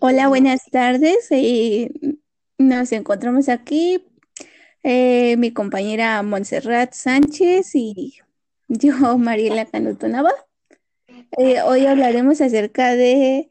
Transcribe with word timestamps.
Hola, 0.00 0.28
buenas 0.28 0.64
tardes. 0.70 1.28
eh, 1.30 1.90
nos 2.58 2.92
encontramos 2.92 3.48
aquí, 3.48 4.04
eh, 4.82 5.36
mi 5.38 5.52
compañera 5.52 6.22
Montserrat 6.22 6.92
Sánchez 6.92 7.74
y 7.74 8.20
yo, 8.68 9.18
Mariela 9.18 9.64
Canuto 9.66 10.08
Nava. 10.08 10.32
Eh, 11.38 11.62
hoy 11.62 11.86
hablaremos 11.86 12.40
acerca 12.40 12.94
de 12.94 13.48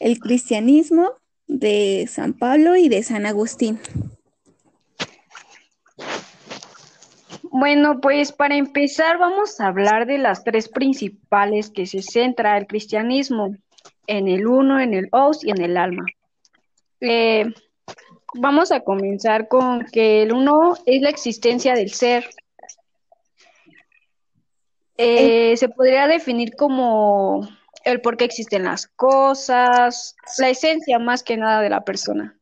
el 0.00 0.18
cristianismo 0.18 1.12
de 1.46 2.06
San 2.08 2.34
Pablo 2.34 2.76
y 2.76 2.88
de 2.88 3.02
San 3.02 3.26
Agustín. 3.26 3.78
Bueno, 7.54 8.00
pues 8.00 8.32
para 8.32 8.56
empezar 8.56 9.18
vamos 9.18 9.60
a 9.60 9.66
hablar 9.66 10.06
de 10.06 10.16
las 10.16 10.42
tres 10.42 10.70
principales 10.70 11.68
que 11.68 11.84
se 11.84 12.00
centra 12.00 12.56
el 12.56 12.66
cristianismo, 12.66 13.54
en 14.06 14.26
el 14.26 14.46
uno, 14.46 14.80
en 14.80 14.94
el 14.94 15.08
os 15.12 15.44
y 15.44 15.50
en 15.50 15.60
el 15.60 15.76
alma. 15.76 16.06
Eh, 17.00 17.44
vamos 18.32 18.72
a 18.72 18.80
comenzar 18.80 19.48
con 19.48 19.84
que 19.84 20.22
el 20.22 20.32
uno 20.32 20.78
es 20.86 21.02
la 21.02 21.10
existencia 21.10 21.74
del 21.74 21.92
ser. 21.92 22.26
Eh, 24.96 25.54
se 25.58 25.68
podría 25.68 26.06
definir 26.06 26.56
como 26.56 27.46
el 27.84 28.00
por 28.00 28.16
qué 28.16 28.24
existen 28.24 28.64
las 28.64 28.86
cosas, 28.86 30.16
la 30.38 30.48
esencia 30.48 30.98
más 30.98 31.22
que 31.22 31.36
nada 31.36 31.60
de 31.60 31.68
la 31.68 31.84
persona 31.84 32.34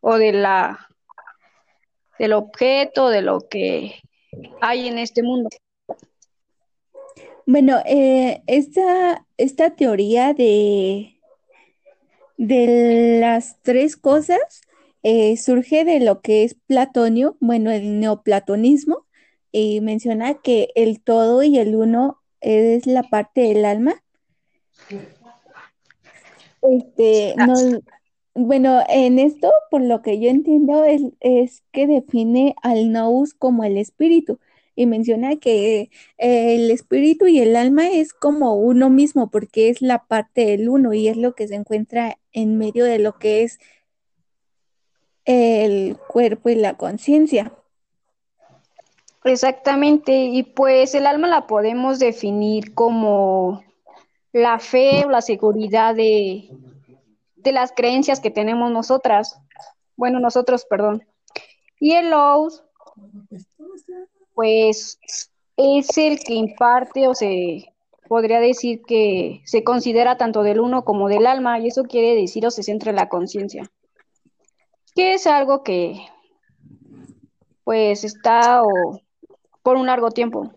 o 0.00 0.16
de 0.16 0.32
la 0.32 0.88
del 2.18 2.32
objeto, 2.32 3.10
de 3.10 3.20
lo 3.20 3.46
que 3.50 4.00
hay 4.60 4.88
en 4.88 4.98
este 4.98 5.22
mundo. 5.22 5.48
Bueno, 7.46 7.80
eh, 7.84 8.42
esta, 8.46 9.26
esta 9.36 9.74
teoría 9.74 10.32
de, 10.32 11.20
de 12.36 13.18
las 13.20 13.60
tres 13.62 13.96
cosas 13.96 14.62
eh, 15.02 15.36
surge 15.36 15.84
de 15.84 16.00
lo 16.00 16.20
que 16.20 16.44
es 16.44 16.54
Platonio, 16.54 17.36
bueno, 17.40 17.70
el 17.72 17.98
neoplatonismo, 17.98 19.06
y 19.50 19.80
menciona 19.80 20.34
que 20.34 20.68
el 20.76 21.02
todo 21.02 21.42
y 21.42 21.58
el 21.58 21.74
uno 21.74 22.22
es 22.40 22.86
la 22.86 23.02
parte 23.02 23.42
del 23.42 23.64
alma. 23.64 24.02
Este, 26.62 27.34
no, 27.36 27.54
bueno, 28.34 28.82
en 28.88 29.18
esto, 29.18 29.52
por 29.70 29.82
lo 29.82 30.02
que 30.02 30.18
yo 30.18 30.30
entiendo, 30.30 30.84
es, 30.84 31.62
que 31.72 31.86
define 31.86 32.54
al 32.62 32.92
nous 32.92 33.34
como 33.34 33.64
el 33.64 33.76
espíritu 33.76 34.38
y 34.74 34.86
menciona 34.86 35.36
que 35.36 35.90
eh, 36.18 36.54
el 36.54 36.70
espíritu 36.70 37.26
y 37.26 37.40
el 37.40 37.56
alma 37.56 37.88
es 37.88 38.14
como 38.14 38.54
uno 38.54 38.88
mismo 38.88 39.30
porque 39.30 39.68
es 39.68 39.82
la 39.82 40.04
parte 40.06 40.46
del 40.46 40.68
uno 40.70 40.94
y 40.94 41.08
es 41.08 41.16
lo 41.18 41.34
que 41.34 41.46
se 41.46 41.56
encuentra 41.56 42.18
en 42.32 42.56
medio 42.56 42.86
de 42.86 42.98
lo 42.98 43.18
que 43.18 43.42
es 43.42 43.58
el 45.26 45.96
cuerpo 46.08 46.48
y 46.48 46.54
la 46.54 46.76
conciencia. 46.76 47.52
Exactamente, 49.24 50.12
y 50.16 50.42
pues 50.42 50.94
el 50.94 51.06
alma 51.06 51.28
la 51.28 51.46
podemos 51.46 51.98
definir 51.98 52.74
como 52.74 53.62
la 54.32 54.58
fe 54.58 55.04
o 55.04 55.10
la 55.10 55.20
seguridad 55.20 55.94
de, 55.94 56.48
de 57.42 57.52
las 57.52 57.72
creencias 57.72 58.20
que 58.20 58.30
tenemos 58.30 58.70
nosotras, 58.70 59.40
bueno, 59.96 60.20
nosotros, 60.20 60.64
perdón. 60.64 61.06
Y 61.78 61.92
el 61.92 62.12
os, 62.12 62.64
pues 64.34 64.98
es 65.56 65.98
el 65.98 66.20
que 66.20 66.34
imparte 66.34 67.08
o 67.08 67.14
se 67.14 67.72
podría 68.08 68.40
decir 68.40 68.82
que 68.82 69.40
se 69.44 69.64
considera 69.64 70.16
tanto 70.16 70.42
del 70.42 70.60
uno 70.60 70.84
como 70.84 71.08
del 71.08 71.26
alma, 71.26 71.58
y 71.58 71.68
eso 71.68 71.84
quiere 71.84 72.14
decir 72.14 72.46
o 72.46 72.50
se 72.50 72.62
centra 72.62 72.90
en 72.90 72.96
la 72.96 73.08
conciencia, 73.08 73.70
que 74.94 75.14
es 75.14 75.26
algo 75.26 75.62
que 75.62 76.00
pues 77.64 78.04
está 78.04 78.62
o 78.62 79.00
por 79.62 79.76
un 79.76 79.86
largo 79.86 80.10
tiempo. 80.10 80.52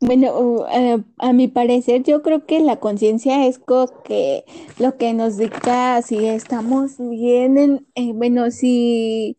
Bueno, 0.00 0.66
eh, 0.68 1.02
a 1.18 1.32
mi 1.32 1.48
parecer, 1.48 2.02
yo 2.02 2.22
creo 2.22 2.44
que 2.44 2.60
la 2.60 2.76
conciencia 2.76 3.46
es 3.46 3.60
que 4.04 4.44
lo 4.78 4.96
que 4.96 5.12
nos 5.12 5.36
dicta 5.36 6.02
si 6.02 6.26
estamos 6.26 6.96
bien 6.98 7.58
en, 7.58 7.86
eh, 7.94 8.12
bueno, 8.12 8.50
si, 8.50 9.36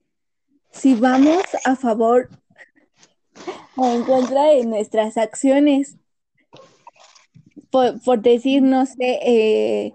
si 0.72 0.96
vamos 0.96 1.44
a 1.66 1.76
favor 1.76 2.30
o 3.76 3.88
en 3.88 4.04
contra 4.04 4.46
de 4.46 4.66
nuestras 4.66 5.18
acciones. 5.18 5.98
Por, 7.70 8.02
por 8.04 8.22
decir, 8.22 8.62
no 8.62 8.86
sé, 8.86 9.20
eh, 9.24 9.94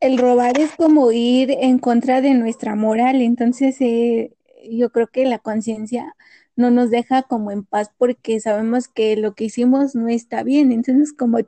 el 0.00 0.18
robar 0.18 0.58
es 0.60 0.70
como 0.76 1.10
ir 1.12 1.50
en 1.50 1.78
contra 1.78 2.20
de 2.20 2.34
nuestra 2.34 2.76
moral, 2.76 3.20
entonces 3.20 3.80
eh, 3.80 4.32
yo 4.70 4.90
creo 4.90 5.08
que 5.08 5.24
la 5.24 5.38
conciencia 5.38 6.14
no 6.58 6.72
nos 6.72 6.90
deja 6.90 7.22
como 7.22 7.52
en 7.52 7.64
paz 7.64 7.90
porque 7.96 8.40
sabemos 8.40 8.88
que 8.88 9.16
lo 9.16 9.34
que 9.36 9.44
hicimos 9.44 9.94
no 9.94 10.08
está 10.08 10.42
bien. 10.42 10.72
Entonces, 10.72 11.12
como, 11.12 11.38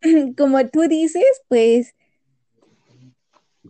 como 0.38 0.64
tú 0.68 0.82
dices, 0.82 1.24
pues 1.48 1.96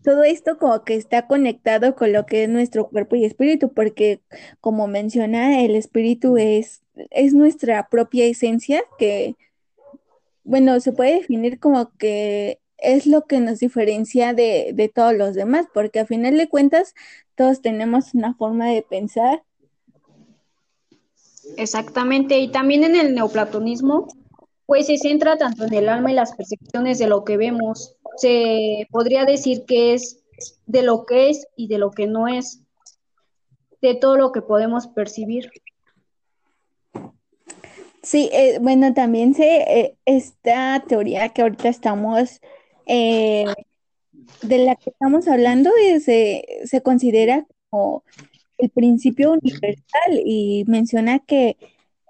todo 0.05 0.25
esto 0.25 0.59
como 0.59 0.85
que 0.85 0.95
está 0.95 1.27
conectado 1.27 1.97
con 1.97 2.13
lo 2.13 2.27
que 2.27 2.45
es 2.45 2.51
nuestro 2.51 2.91
cuerpo 2.91 3.17
y 3.17 3.25
espíritu, 3.25 3.73
porque 3.73 4.21
como 4.61 4.87
menciona, 4.89 5.63
el 5.63 5.75
espíritu 5.75 6.37
es, 6.37 6.83
es 7.11 7.33
nuestra 7.33 7.89
propia 7.89 8.27
esencia 8.27 8.83
que, 8.99 9.37
bueno, 10.45 10.79
se 10.81 10.93
puede 10.93 11.15
definir 11.15 11.59
como 11.61 11.97
que 11.97 12.61
es 12.77 13.07
lo 13.07 13.25
que 13.25 13.41
nos 13.41 13.59
diferencia 13.59 14.35
de, 14.35 14.73
de 14.75 14.89
todos 14.91 15.15
los 15.15 15.35
demás, 15.35 15.67
porque 15.73 16.01
a 16.01 16.07
final 16.07 16.37
de 16.37 16.49
cuentas 16.49 16.95
todos 17.37 17.63
tenemos 17.63 18.13
una 18.13 18.35
forma 18.35 18.69
de 18.69 18.83
pensar 18.83 19.43
Exactamente, 21.57 22.39
y 22.39 22.49
también 22.49 22.85
en 22.85 22.97
el 22.97 23.15
neoplatonismo, 23.15 24.09
pues 24.67 24.87
se 24.87 24.99
centra 24.99 25.39
tanto 25.39 25.65
en 25.65 25.75
el 25.75 25.89
alma 25.89 26.11
y 26.11 26.15
las 26.15 26.35
percepciones 26.35 26.99
de 26.99 27.07
lo 27.07 27.25
que 27.25 27.37
vemos. 27.37 27.97
Se 28.17 28.87
podría 28.91 29.25
decir 29.25 29.65
que 29.65 29.95
es 29.95 30.21
de 30.67 30.83
lo 30.83 31.07
que 31.07 31.31
es 31.31 31.47
y 31.57 31.69
de 31.69 31.79
lo 31.79 31.91
que 31.91 32.07
no 32.07 32.29
es, 32.29 32.61
de 33.81 33.95
todo 33.95 34.17
lo 34.17 34.33
que 34.33 34.43
podemos 34.43 34.87
percibir. 34.89 35.51
Sí, 38.03 38.31
eh, 38.33 38.59
bueno, 38.61 38.95
también 38.95 39.35
se, 39.35 39.63
eh, 39.63 39.97
esta 40.05 40.85
teoría 40.87 41.31
que 41.31 41.43
ahorita 41.43 41.69
estamos, 41.69 42.41
eh, 42.87 43.45
de 44.43 44.59
la 44.59 44.77
que 44.77 44.91
estamos 44.91 45.29
hablando, 45.29 45.71
se, 46.03 46.45
se 46.65 46.83
considera 46.83 47.47
como 47.71 48.05
el 48.59 48.71
principio 48.71 49.33
universal 49.33 50.21
y 50.25 50.65
menciona 50.67 51.21
que 51.21 51.57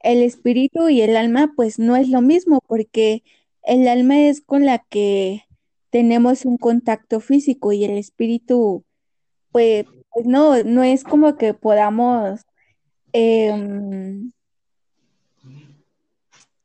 el 0.03 0.23
espíritu 0.23 0.89
y 0.89 1.03
el 1.03 1.17
alma 1.17 1.53
pues 1.57 1.79
no 1.79 1.97
es 1.97 2.09
lo 2.09 2.21
mismo 2.23 2.61
porque 2.67 3.23
el 3.63 3.87
alma 3.89 4.19
es 4.21 4.41
con 4.41 4.65
la 4.65 4.79
que 4.79 5.45
tenemos 5.91 6.45
un 6.45 6.57
contacto 6.59 7.21
físico 7.21 7.73
y 7.73 7.85
el 7.85 7.99
espíritu 7.99 8.85
pues, 9.53 9.87
pues 10.13 10.27
no, 10.27 10.63
no 10.65 10.83
es 10.83 11.05
como 11.05 11.37
que 11.37 11.55
podamos, 11.55 12.47
em, 13.13 14.33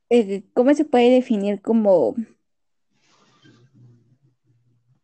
eh, 0.10 0.44
¿cómo 0.54 0.74
se 0.74 0.86
puede 0.86 1.10
definir 1.10 1.62
como, 1.62 2.16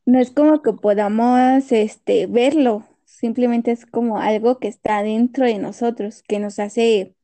no 0.06 0.19
es 0.19 0.31
como 0.31 0.61
que 0.61 0.73
podamos 0.73 1.72
este, 1.72 2.28
verlo, 2.28 2.85
simplemente 3.19 3.72
es 3.72 3.85
como 3.85 4.18
algo 4.19 4.59
que 4.59 4.69
está 4.69 5.03
dentro 5.03 5.46
de 5.46 5.57
nosotros, 5.57 6.24
que 6.28 6.40
nos 6.40 6.57
hace 6.59 7.16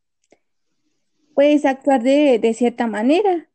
pues 1.33 1.65
actuar 1.65 2.03
de, 2.03 2.39
de 2.39 2.53
cierta 2.53 2.87
manera. 2.87 3.49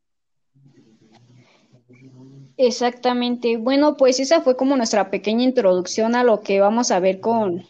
Exactamente. 2.57 3.57
Bueno, 3.57 3.97
pues 3.97 4.19
esa 4.19 4.41
fue 4.41 4.55
como 4.55 4.75
nuestra 4.77 5.09
pequeña 5.09 5.43
introducción 5.43 6.15
a 6.15 6.23
lo 6.23 6.41
que 6.41 6.59
vamos 6.59 6.91
a 6.91 6.99
ver 6.99 7.19
con, 7.19 7.63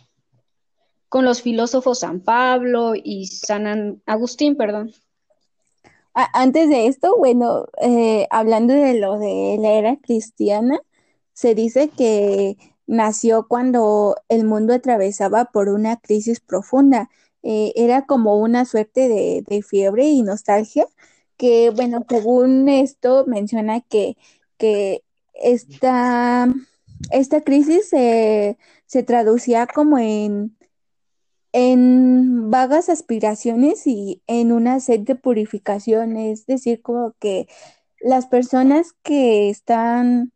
con 1.07 1.25
los 1.25 1.41
filósofos 1.41 1.99
San 1.99 2.21
Pablo 2.21 2.93
y 2.95 3.27
San 3.27 3.67
An- 3.67 4.01
Agustín, 4.05 4.55
perdón. 4.55 4.91
Antes 6.13 6.69
de 6.69 6.87
esto, 6.87 7.15
bueno, 7.17 7.67
eh, 7.81 8.27
hablando 8.31 8.73
de 8.73 8.99
lo 8.99 9.17
de 9.17 9.57
la 9.59 9.73
era 9.73 9.95
cristiana, 9.95 10.79
se 11.31 11.55
dice 11.55 11.89
que 11.89 12.57
nació 12.91 13.47
cuando 13.47 14.17
el 14.29 14.45
mundo 14.45 14.73
atravesaba 14.73 15.45
por 15.45 15.69
una 15.69 15.97
crisis 15.97 16.39
profunda. 16.39 17.09
Eh, 17.43 17.73
era 17.75 18.05
como 18.05 18.37
una 18.37 18.65
suerte 18.65 19.09
de, 19.09 19.63
fiebre 19.63 20.09
y 20.09 20.21
nostalgia, 20.23 20.87
que, 21.37 21.71
bueno, 21.71 22.05
según 22.09 22.69
esto 22.69 23.25
menciona 23.27 23.81
que, 23.81 24.17
que 24.57 25.03
esta, 25.33 26.47
esta 27.11 27.41
crisis 27.41 27.89
se, 27.89 28.57
se 28.85 29.03
traducía 29.03 29.67
como 29.67 29.97
en 29.97 30.55
en 31.53 32.49
vagas 32.49 32.89
aspiraciones 32.89 33.85
y 33.87 34.21
en 34.27 34.51
una 34.51 34.79
sed 34.79 35.01
de 35.01 35.15
purificación, 35.15 36.17
es 36.17 36.45
decir, 36.45 36.81
como 36.81 37.13
que 37.19 37.47
las 37.99 38.27
personas 38.27 38.93
que 39.03 39.49
están, 39.49 40.31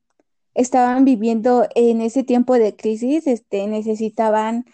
estaban 0.55 1.05
viviendo 1.05 1.67
en 1.75 2.01
ese 2.01 2.23
tiempo 2.23 2.55
de 2.55 2.75
crisis, 2.75 3.27
este, 3.27 3.67
necesitaban 3.67 4.65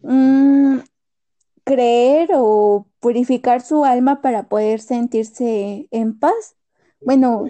mm, 0.00 0.78
creer 1.64 2.30
o 2.34 2.86
purificar 3.00 3.62
su 3.62 3.84
alma 3.84 4.22
para 4.22 4.48
poder 4.48 4.80
sentirse 4.80 5.88
en 5.90 6.18
paz. 6.18 6.56
Bueno, 7.00 7.46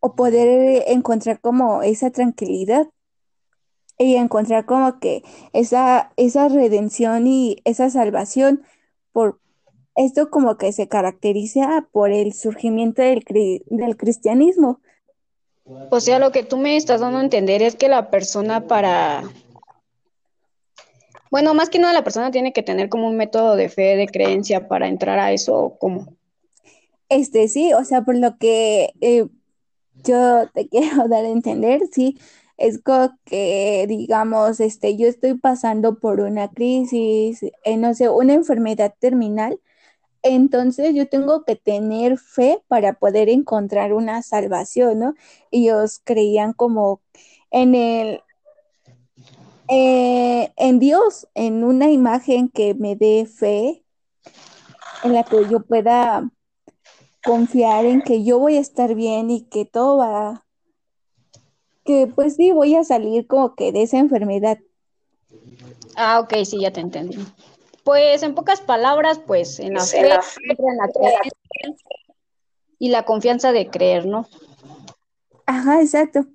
o 0.00 0.14
poder 0.14 0.84
encontrar 0.88 1.40
como 1.40 1.82
esa 1.82 2.10
tranquilidad 2.10 2.88
y 3.98 4.14
encontrar 4.16 4.64
como 4.64 5.00
que 5.00 5.22
esa, 5.52 6.12
esa 6.16 6.48
redención 6.48 7.26
y 7.26 7.58
esa 7.64 7.90
salvación 7.90 8.62
por 9.12 9.40
esto 9.96 10.30
como 10.30 10.56
que 10.56 10.72
se 10.72 10.86
caracteriza 10.88 11.88
por 11.90 12.12
el 12.12 12.32
surgimiento 12.32 13.02
del, 13.02 13.24
cri- 13.24 13.64
del 13.66 13.96
cristianismo. 13.96 14.80
O 15.90 16.00
sea, 16.00 16.18
lo 16.18 16.32
que 16.32 16.42
tú 16.42 16.56
me 16.56 16.76
estás 16.76 17.00
dando 17.00 17.18
a 17.18 17.22
entender 17.22 17.62
es 17.62 17.76
que 17.76 17.88
la 17.88 18.10
persona 18.10 18.66
para, 18.66 19.22
bueno, 21.30 21.54
más 21.54 21.68
que 21.68 21.78
nada 21.78 21.92
la 21.92 22.04
persona 22.04 22.30
tiene 22.30 22.52
que 22.52 22.62
tener 22.62 22.88
como 22.88 23.08
un 23.08 23.16
método 23.16 23.56
de 23.56 23.68
fe, 23.68 23.96
de 23.96 24.06
creencia 24.06 24.68
para 24.68 24.88
entrar 24.88 25.18
a 25.18 25.32
eso, 25.32 25.54
¿o 25.56 25.78
¿cómo? 25.78 26.16
Este 27.08 27.48
sí, 27.48 27.72
o 27.72 27.84
sea, 27.84 28.02
por 28.02 28.16
lo 28.16 28.36
que 28.38 28.94
eh, 29.00 29.26
yo 30.04 30.48
te 30.54 30.68
quiero 30.70 31.08
dar 31.08 31.24
a 31.24 31.28
entender, 31.28 31.82
sí, 31.92 32.18
es 32.56 32.82
como 32.82 33.10
que, 33.24 33.84
digamos, 33.88 34.60
este, 34.60 34.96
yo 34.96 35.06
estoy 35.06 35.34
pasando 35.34 35.98
por 35.98 36.20
una 36.20 36.48
crisis, 36.48 37.42
eh, 37.42 37.76
no 37.76 37.94
sé, 37.94 38.08
una 38.08 38.34
enfermedad 38.34 38.94
terminal 38.98 39.60
Entonces 40.22 40.94
yo 40.94 41.08
tengo 41.08 41.44
que 41.44 41.56
tener 41.56 42.18
fe 42.18 42.62
para 42.68 42.94
poder 42.94 43.28
encontrar 43.28 43.92
una 43.92 44.22
salvación, 44.22 44.98
¿no? 44.98 45.14
Ellos 45.50 46.00
creían 46.04 46.52
como 46.52 47.00
en 47.50 47.74
el, 47.74 48.22
eh, 49.68 50.52
en 50.56 50.78
Dios, 50.78 51.28
en 51.34 51.64
una 51.64 51.90
imagen 51.90 52.48
que 52.48 52.74
me 52.74 52.96
dé 52.96 53.26
fe, 53.26 53.84
en 55.04 55.12
la 55.14 55.24
que 55.24 55.48
yo 55.48 55.60
pueda 55.60 56.30
confiar 57.24 57.84
en 57.84 58.02
que 58.02 58.24
yo 58.24 58.38
voy 58.38 58.56
a 58.56 58.60
estar 58.60 58.94
bien 58.94 59.30
y 59.30 59.42
que 59.42 59.64
todo 59.64 59.98
va, 59.98 60.46
que 61.84 62.06
pues 62.06 62.36
sí 62.36 62.52
voy 62.52 62.74
a 62.74 62.84
salir 62.84 63.26
como 63.26 63.54
que 63.54 63.72
de 63.72 63.82
esa 63.82 63.98
enfermedad. 63.98 64.58
Ah, 65.96 66.20
ok, 66.20 66.44
sí, 66.44 66.60
ya 66.60 66.72
te 66.72 66.80
entendí. 66.80 67.18
Pues 67.84 68.22
en 68.22 68.34
pocas 68.34 68.60
palabras, 68.60 69.18
pues 69.26 69.60
en 69.60 69.74
la 69.74 69.80
fe, 69.80 69.98
en 69.98 70.76
la 70.76 70.88
creencia 70.88 71.96
y 72.78 72.88
la 72.90 73.04
confianza 73.04 73.52
de 73.52 73.68
creer, 73.68 74.06
¿no? 74.06 74.26
Ajá, 75.46 75.80
exacto. 75.80 76.26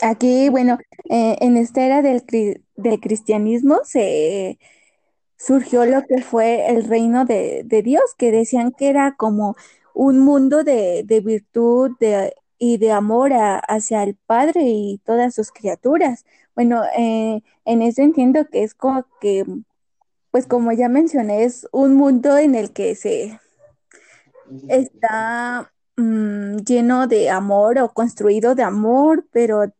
Aquí, 0.00 0.48
bueno, 0.48 0.78
eh, 1.10 1.36
en 1.40 1.56
esta 1.56 1.84
era 1.84 2.02
del, 2.02 2.24
cri- 2.26 2.62
del 2.76 2.98
cristianismo 3.00 3.80
se 3.84 4.58
surgió 5.36 5.84
lo 5.84 6.02
que 6.06 6.22
fue 6.22 6.70
el 6.70 6.84
reino 6.84 7.24
de, 7.24 7.62
de 7.64 7.82
Dios, 7.82 8.14
que 8.16 8.30
decían 8.32 8.72
que 8.72 8.88
era 8.88 9.14
como 9.16 9.54
un 9.94 10.20
mundo 10.20 10.64
de, 10.64 11.02
de 11.04 11.20
virtud 11.20 11.90
de- 12.00 12.34
y 12.58 12.78
de 12.78 12.92
amor 12.92 13.32
a- 13.32 13.58
hacia 13.58 14.02
el 14.04 14.14
Padre 14.14 14.62
y 14.64 14.98
todas 15.04 15.34
sus 15.34 15.50
criaturas. 15.52 16.24
Bueno, 16.54 16.82
eh, 16.96 17.42
en 17.64 17.82
eso 17.82 18.02
entiendo 18.02 18.46
que 18.50 18.62
es 18.62 18.74
como 18.74 19.04
que, 19.20 19.44
pues 20.32 20.46
como 20.46 20.72
ya 20.72 20.88
mencioné, 20.88 21.44
es 21.44 21.68
un 21.70 21.94
mundo 21.94 22.36
en 22.38 22.54
el 22.56 22.72
que 22.72 22.96
se 22.96 23.38
está 24.68 25.72
mm, 25.96 26.56
lleno 26.66 27.06
de 27.06 27.30
amor 27.30 27.78
o 27.78 27.90
construido 27.90 28.54
de 28.54 28.64
amor, 28.64 29.26
pero 29.30 29.72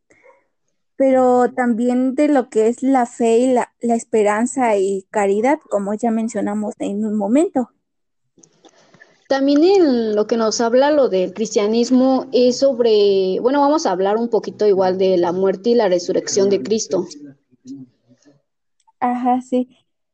pero 0.95 1.51
también 1.53 2.15
de 2.15 2.29
lo 2.29 2.49
que 2.49 2.69
es 2.69 2.83
la 2.83 3.07
fe 3.07 3.39
y 3.39 3.53
la, 3.55 3.73
la 3.81 3.97
esperanza 3.97 4.77
y 4.77 5.05
caridad, 5.11 5.59
como 5.69 5.95
ya 5.95 6.13
mencionamos 6.13 6.75
en 6.79 7.05
un 7.05 7.17
momento. 7.17 7.71
También 9.29 9.65
en 9.65 10.15
lo 10.15 10.27
que 10.27 10.37
nos 10.37 10.61
habla 10.61 10.91
lo 10.91 11.09
del 11.09 11.33
cristianismo 11.33 12.27
es 12.33 12.59
sobre, 12.59 13.41
bueno, 13.41 13.61
vamos 13.63 13.87
a 13.87 13.91
hablar 13.91 14.19
un 14.19 14.29
poquito 14.29 14.67
igual 14.67 14.99
de 14.99 15.17
la 15.17 15.33
muerte 15.33 15.71
y 15.71 15.75
la 15.75 15.89
resurrección 15.89 16.51
de 16.51 16.63
Cristo. 16.63 17.07
Ajá, 19.01 19.41
sí. 19.41 19.69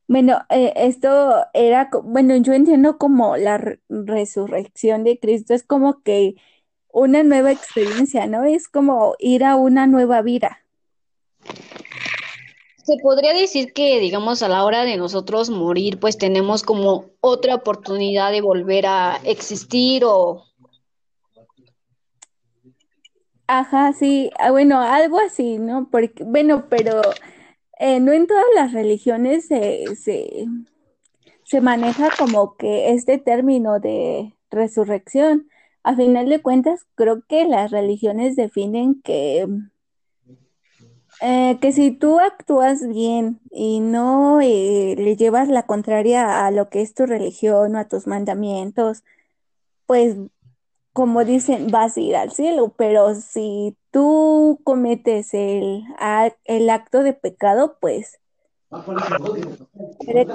Bueno, 0.08 0.40
eh, 0.50 0.72
esto 0.76 1.37
era, 1.55 1.90
co- 1.90 2.02
bueno, 2.02 2.37
yo 2.37 2.55
entiendo 2.55 2.99
como 2.99 3.37
la 3.37 3.58
re- 3.58 3.81
resurrección 3.90 5.05
de 5.05 5.19
Cristo 5.20 5.55
es 5.55 5.62
como 5.64 6.02
que 6.02 6.34
una 6.93 7.22
nueva 7.25 7.52
experiencia, 7.52 8.26
¿no? 8.26 8.44
Es 8.44 8.69
como 8.69 9.16
ir 9.19 9.44
a 9.44 9.56
una 9.56 9.87
nueva 9.87 10.22
vida. 10.22 10.60
Se 12.84 12.96
podría 13.02 13.34
decir 13.34 13.72
que, 13.75 14.00
digamos, 14.00 14.43
a 14.43 14.49
la 14.49 14.64
hora 14.64 14.84
de 14.84 14.96
nosotros 14.96 15.50
morir, 15.50 16.00
pues 16.00 16.16
tenemos 16.19 16.62
como 16.62 17.06
otra 17.20 17.56
oportunidad 17.56 18.32
de 18.32 18.40
volver 18.40 18.87
a 18.87 19.20
existir 19.25 20.05
o 20.06 20.44
Ajá, 23.46 23.93
sí, 23.94 24.31
ah, 24.38 24.50
bueno, 24.50 24.81
algo 24.81 25.19
así, 25.20 25.58
¿no? 25.58 25.88
Porque, 25.90 26.25
bueno, 26.25 26.66
pero 26.69 27.00
eh, 27.78 28.00
no 28.00 28.12
en 28.12 28.26
todas 28.26 28.44
las 28.54 28.72
religiones 28.72 29.46
se, 29.46 29.84
se, 31.44 31.60
maneja 31.60 32.10
como 32.19 32.56
que 32.56 32.90
este 32.90 33.19
término 33.19 33.80
de 33.80 34.34
resurrección. 34.50 35.48
A 35.84 35.94
final 35.96 36.28
de 36.28 36.42
cuentas, 36.42 36.86
creo 36.94 37.22
que 37.26 37.46
las 37.46 37.70
religiones 37.70 38.36
definen 38.36 39.00
que, 39.02 39.46
eh, 41.20 41.58
que 41.60 41.72
si 41.72 41.92
tú 41.92 42.20
actúas 42.20 42.86
bien 42.86 43.40
y 43.50 43.81
no 43.81 44.40
eh, 44.40 44.94
le 44.98 45.16
llevas 45.16 45.48
la 45.48 45.64
contraria 45.64 46.46
a 46.46 46.50
lo 46.50 46.69
que 46.69 46.82
es 46.82 46.94
tu 46.94 47.06
religión 47.06 47.76
o 47.76 47.78
a 47.78 47.88
tus 47.88 48.06
mandamientos, 48.06 49.04
pues 49.86 50.16
como 50.98 51.24
dicen, 51.24 51.68
vas 51.70 51.96
a 51.96 52.00
ir 52.00 52.16
al 52.16 52.32
cielo, 52.32 52.74
pero 52.76 53.14
si 53.14 53.76
tú 53.92 54.58
cometes 54.64 55.32
el, 55.32 55.84
el 56.44 56.70
acto 56.70 57.04
de 57.04 57.12
pecado, 57.12 57.76
pues 57.80 58.18
puede 60.04 60.26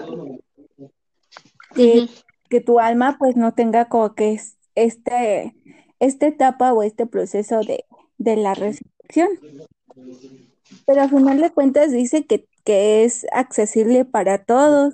que, 1.76 2.08
que 2.50 2.62
tu 2.62 2.80
alma 2.80 3.18
pues 3.20 3.36
no 3.36 3.54
tenga 3.54 3.90
como 3.90 4.16
que 4.16 4.32
es- 4.32 4.56
este, 4.76 5.54
esta 6.00 6.28
etapa 6.28 6.72
o 6.72 6.82
este 6.82 7.06
proceso 7.08 7.60
de, 7.60 7.84
de 8.18 8.38
la 8.38 8.54
resurrección. 8.56 9.28
Pero 10.86 11.02
al 11.02 11.10
final 11.10 11.42
de 11.42 11.52
cuentas 11.52 11.92
dice 11.92 12.26
que, 12.26 12.48
que 12.64 13.04
es 13.04 13.26
accesible 13.34 14.06
para 14.06 14.46
todos. 14.46 14.94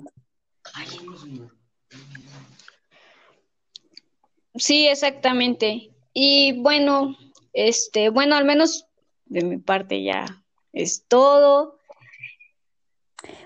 Sí, 4.60 4.86
exactamente. 4.86 5.90
Y 6.12 6.60
bueno, 6.60 7.16
este, 7.54 8.10
bueno, 8.10 8.36
al 8.36 8.44
menos 8.44 8.86
de 9.26 9.42
mi 9.42 9.56
parte 9.56 10.02
ya 10.02 10.26
es 10.72 11.04
todo. 11.08 11.78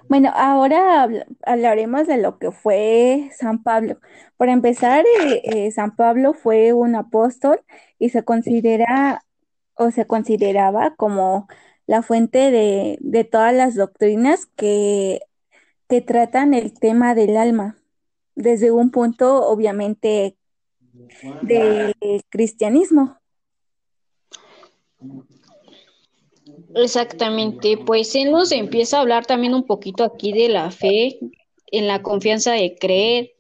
Bueno, 0.09 0.31
ahora 0.35 1.05
habl- 1.07 1.25
hablaremos 1.47 2.07
de 2.07 2.19
lo 2.19 2.39
que 2.39 2.51
fue 2.51 3.31
San 3.37 3.63
Pablo. 3.63 3.99
Por 4.37 4.49
empezar, 4.49 5.05
eh, 5.07 5.43
eh, 5.45 5.71
San 5.71 5.95
Pablo 5.97 6.35
fue 6.35 6.73
un 6.73 6.97
apóstol 6.97 7.61
y 7.99 8.11
se 8.11 8.25
considera 8.25 9.25
o 9.77 9.91
se 9.93 10.07
consideraba 10.07 10.95
como 10.97 11.49
la 11.87 12.03
fuente 12.03 12.51
de, 12.51 12.99
de 13.01 13.25
todas 13.25 13.55
las 13.55 13.77
doctrinas 13.77 14.47
que, 14.57 15.21
que 15.89 16.01
tratan 16.01 16.55
el 16.55 16.75
tema 16.75 17.15
del 17.15 17.37
alma, 17.37 17.79
desde 18.35 18.73
un 18.73 18.91
punto 18.91 19.47
obviamente 19.47 20.37
del 21.43 21.95
cristianismo. 22.29 23.19
Exactamente, 26.75 27.79
pues 27.79 28.15
él 28.15 28.33
nos 28.33 28.53
empieza 28.53 28.99
a 28.99 29.01
hablar 29.01 29.27
también 29.27 29.55
un 29.55 29.65
poquito 29.65 30.05
aquí 30.05 30.33
de 30.33 30.49
la 30.49 30.71
fe, 30.71 31.19
en 31.71 31.87
la 31.87 32.03
confianza 32.03 32.53
de 32.53 32.77
creer. 32.77 33.33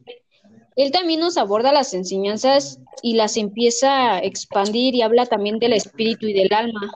Él 0.76 0.90
también 0.90 1.20
nos 1.20 1.36
aborda 1.36 1.72
las 1.72 1.94
enseñanzas 1.94 2.80
y 3.02 3.14
las 3.14 3.36
empieza 3.36 4.14
a 4.14 4.18
expandir 4.20 4.94
y 4.94 5.02
habla 5.02 5.26
también 5.26 5.58
del 5.58 5.72
espíritu 5.72 6.26
y 6.26 6.32
del 6.32 6.52
alma. 6.52 6.92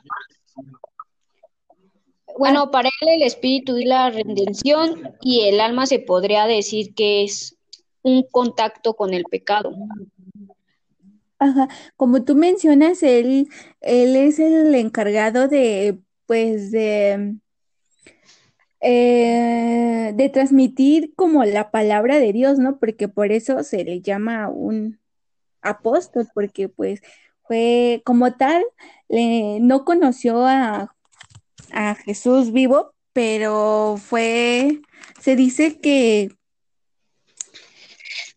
Bueno, 2.39 2.71
para 2.71 2.89
él 3.01 3.09
el 3.17 3.23
espíritu 3.23 3.77
y 3.79 3.85
la 3.85 4.11
redención 4.11 5.13
y 5.21 5.41
el 5.41 5.61
alma 5.61 5.87
se 5.87 5.99
podría 5.99 6.47
decir 6.47 6.95
que 6.95 7.25
es 7.25 7.57
un 8.03 8.23
contacto 8.23 8.95
con 8.95 9.13
el 9.13 9.25
pecado. 9.25 9.73
Ajá, 11.41 11.69
como 11.97 12.25
tú 12.25 12.35
mencionas, 12.35 13.03
él, 13.03 13.49
él 13.81 14.17
es 14.17 14.39
el 14.41 14.75
encargado 14.75 15.47
de, 15.49 16.01
pues, 16.27 16.71
de, 16.73 17.37
eh, 18.81 20.13
de 20.15 20.29
transmitir 20.29 21.15
como 21.17 21.45
la 21.45 21.71
palabra 21.71 22.19
de 22.19 22.33
Dios, 22.33 22.59
¿no? 22.59 22.79
Porque 22.79 23.09
por 23.09 23.33
eso 23.33 23.63
se 23.65 23.85
le 23.85 24.01
llama 24.01 24.49
un 24.49 25.01
apóstol, 25.63 26.29
porque 26.35 26.69
pues 26.69 27.03
fue 27.45 28.03
como 28.05 28.35
tal, 28.37 28.65
le- 29.09 29.61
no 29.61 29.85
conoció 29.85 30.47
a, 30.47 30.97
a 31.73 31.97
Jesús 31.97 32.53
vivo, 32.53 32.95
pero 33.15 33.97
fue, 33.99 34.81
se 35.21 35.37
dice 35.37 35.81
que, 35.81 36.31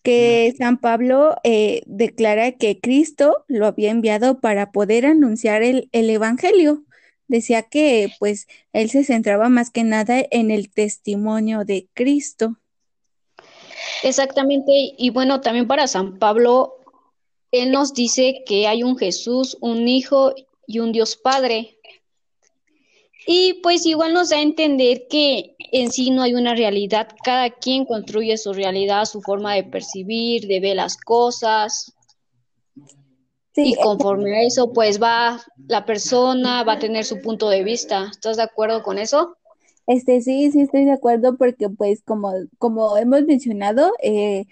que 0.03 0.53
San 0.57 0.79
Pablo 0.79 1.35
eh, 1.43 1.83
declara 1.85 2.53
que 2.53 2.79
Cristo 2.79 3.45
lo 3.47 3.67
había 3.67 3.91
enviado 3.91 4.39
para 4.39 4.71
poder 4.71 5.05
anunciar 5.05 5.63
el, 5.63 5.89
el 5.91 6.09
Evangelio. 6.09 6.83
Decía 7.27 7.63
que 7.63 8.11
pues 8.19 8.47
él 8.73 8.89
se 8.89 9.03
centraba 9.03 9.49
más 9.49 9.69
que 9.69 9.83
nada 9.83 10.21
en 10.31 10.51
el 10.51 10.69
testimonio 10.69 11.63
de 11.65 11.87
Cristo. 11.93 12.57
Exactamente, 14.03 14.71
y 14.97 15.09
bueno, 15.11 15.41
también 15.41 15.67
para 15.67 15.87
San 15.87 16.19
Pablo, 16.19 16.75
él 17.51 17.71
nos 17.71 17.93
dice 17.93 18.43
que 18.45 18.67
hay 18.67 18.83
un 18.83 18.97
Jesús, 18.97 19.57
un 19.61 19.87
Hijo 19.87 20.33
y 20.67 20.79
un 20.79 20.91
Dios 20.91 21.15
Padre. 21.15 21.77
Y 23.27 23.61
pues 23.61 23.85
igual 23.85 24.13
nos 24.13 24.29
da 24.29 24.37
a 24.37 24.41
entender 24.41 25.07
que 25.09 25.55
en 25.71 25.91
sí 25.91 26.09
no 26.09 26.23
hay 26.23 26.33
una 26.33 26.55
realidad, 26.55 27.09
cada 27.23 27.49
quien 27.49 27.85
construye 27.85 28.37
su 28.37 28.53
realidad, 28.53 29.05
su 29.05 29.21
forma 29.21 29.53
de 29.53 29.63
percibir, 29.63 30.47
de 30.47 30.59
ver 30.59 30.75
las 30.75 30.97
cosas, 30.97 31.93
Sí, 33.53 33.73
y 33.73 33.75
conforme 33.75 34.33
a 34.37 34.41
eso, 34.43 34.71
pues 34.71 35.01
va 35.01 35.41
la 35.67 35.85
persona, 35.85 36.63
va 36.63 36.73
a 36.73 36.79
tener 36.79 37.03
su 37.03 37.21
punto 37.21 37.49
de 37.49 37.63
vista. 37.63 38.07
¿Estás 38.09 38.37
de 38.37 38.43
acuerdo 38.43 38.81
con 38.81 38.97
eso? 38.97 39.35
Este, 39.87 40.21
sí, 40.21 40.51
sí 40.51 40.61
estoy 40.61 40.85
de 40.85 40.93
acuerdo 40.93 41.35
porque 41.37 41.69
pues 41.69 42.01
como, 42.03 42.31
como 42.59 42.95
hemos 42.97 43.23
mencionado, 43.23 43.91
eh, 44.01 44.45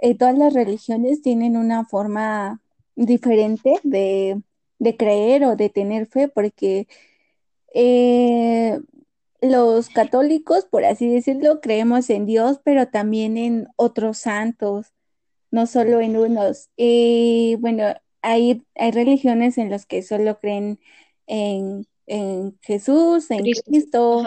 eh, 0.00 0.16
todas 0.16 0.36
las 0.36 0.52
religiones 0.52 1.22
tienen 1.22 1.56
una 1.56 1.84
forma 1.84 2.60
diferente 2.96 3.74
de, 3.84 4.42
de 4.80 4.96
creer 4.96 5.44
o 5.44 5.54
de 5.54 5.68
tener 5.68 6.06
fe 6.06 6.26
porque 6.26 6.88
eh, 7.74 8.80
los 9.40 9.88
católicos, 9.88 10.66
por 10.70 10.84
así 10.84 11.08
decirlo, 11.08 11.60
creemos 11.60 12.10
en 12.10 12.26
Dios, 12.26 12.60
pero 12.64 12.88
también 12.88 13.36
en 13.36 13.68
otros 13.76 14.18
santos, 14.18 14.92
no 15.50 15.66
solo 15.66 16.00
en 16.00 16.16
unos. 16.16 16.68
Y 16.76 17.56
bueno, 17.60 17.94
hay, 18.22 18.62
hay 18.74 18.90
religiones 18.90 19.58
en 19.58 19.70
las 19.70 19.86
que 19.86 20.02
solo 20.02 20.38
creen 20.38 20.78
en, 21.26 21.86
en 22.06 22.58
Jesús, 22.62 23.30
en 23.30 23.44
Cristo. 23.64 24.24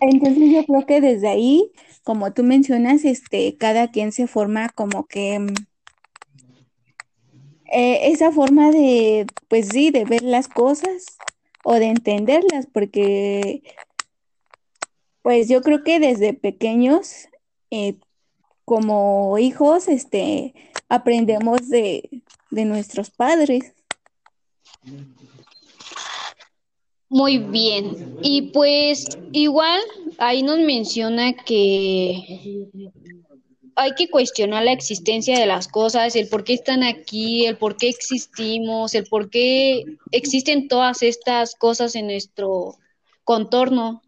Entonces 0.00 0.50
yo 0.50 0.64
creo 0.64 0.86
que 0.86 1.00
desde 1.00 1.28
ahí, 1.28 1.70
como 2.02 2.32
tú 2.32 2.42
mencionas, 2.42 3.04
este, 3.04 3.56
cada 3.56 3.90
quien 3.90 4.12
se 4.12 4.26
forma 4.26 4.68
como 4.70 5.06
que 5.06 5.38
mm, 5.38 5.54
eh, 7.72 8.10
esa 8.10 8.30
forma 8.30 8.70
de, 8.70 9.26
pues 9.48 9.68
sí, 9.68 9.90
de 9.90 10.04
ver 10.04 10.22
las 10.22 10.48
cosas 10.48 11.18
o 11.68 11.74
de 11.74 11.86
entenderlas, 11.86 12.68
porque 12.72 13.60
pues 15.22 15.48
yo 15.48 15.62
creo 15.62 15.82
que 15.82 15.98
desde 15.98 16.32
pequeños, 16.32 17.26
eh, 17.72 17.96
como 18.64 19.36
hijos, 19.38 19.88
este, 19.88 20.54
aprendemos 20.88 21.68
de, 21.68 22.22
de 22.52 22.64
nuestros 22.66 23.10
padres. 23.10 23.74
Muy 27.08 27.38
bien. 27.38 28.16
Y 28.22 28.52
pues 28.52 29.18
igual 29.32 29.80
ahí 30.18 30.44
nos 30.44 30.60
menciona 30.60 31.32
que 31.32 32.68
hay 33.76 33.92
que 33.92 34.08
cuestionar 34.08 34.64
la 34.64 34.72
existencia 34.72 35.38
de 35.38 35.46
las 35.46 35.68
cosas, 35.68 36.16
el 36.16 36.28
por 36.28 36.44
qué 36.44 36.54
están 36.54 36.82
aquí, 36.82 37.44
el 37.44 37.58
por 37.58 37.76
qué 37.76 37.88
existimos, 37.88 38.94
el 38.94 39.04
por 39.04 39.28
qué 39.28 39.84
existen 40.12 40.66
todas 40.66 41.02
estas 41.02 41.54
cosas 41.54 41.94
en 41.94 42.06
nuestro 42.06 42.76
contorno. 43.22 44.02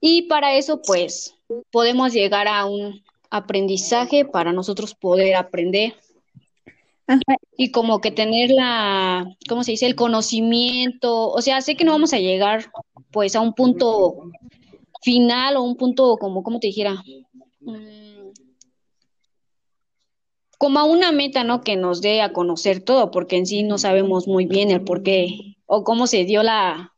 Y 0.00 0.22
para 0.22 0.56
eso, 0.56 0.80
pues, 0.80 1.34
podemos 1.70 2.14
llegar 2.14 2.48
a 2.48 2.64
un 2.64 3.02
aprendizaje 3.30 4.24
para 4.24 4.52
nosotros 4.52 4.94
poder 4.94 5.36
aprender 5.36 5.94
Ajá, 7.06 7.20
y 7.56 7.70
como 7.70 8.00
que 8.00 8.10
tener 8.10 8.50
la, 8.50 9.36
¿cómo 9.48 9.64
se 9.64 9.72
dice? 9.72 9.86
El 9.86 9.94
conocimiento. 9.94 11.30
O 11.30 11.40
sea, 11.42 11.60
sé 11.60 11.76
que 11.76 11.84
no 11.84 11.92
vamos 11.92 12.12
a 12.12 12.18
llegar, 12.18 12.72
pues, 13.12 13.36
a 13.36 13.40
un 13.40 13.52
punto 13.52 14.30
final 15.02 15.56
o 15.56 15.62
un 15.62 15.76
punto 15.76 16.16
como, 16.16 16.42
¿cómo 16.42 16.58
te 16.58 16.68
dijera? 16.68 17.02
Como 20.58 20.78
a 20.78 20.84
una 20.84 21.12
meta, 21.12 21.44
¿no? 21.44 21.62
Que 21.62 21.76
nos 21.76 22.00
dé 22.00 22.22
a 22.22 22.32
conocer 22.32 22.80
todo, 22.80 23.10
porque 23.10 23.36
en 23.36 23.46
sí 23.46 23.62
no 23.62 23.78
sabemos 23.78 24.26
muy 24.26 24.46
bien 24.46 24.70
el 24.70 24.82
por 24.82 25.02
qué 25.02 25.56
o 25.66 25.84
cómo 25.84 26.06
se 26.06 26.24
dio 26.24 26.42
la, 26.42 26.94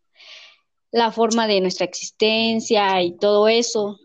la 0.90 1.12
forma 1.12 1.46
de 1.46 1.60
nuestra 1.60 1.84
existencia 1.84 3.02
y 3.02 3.16
todo 3.16 3.48
eso. 3.48 3.98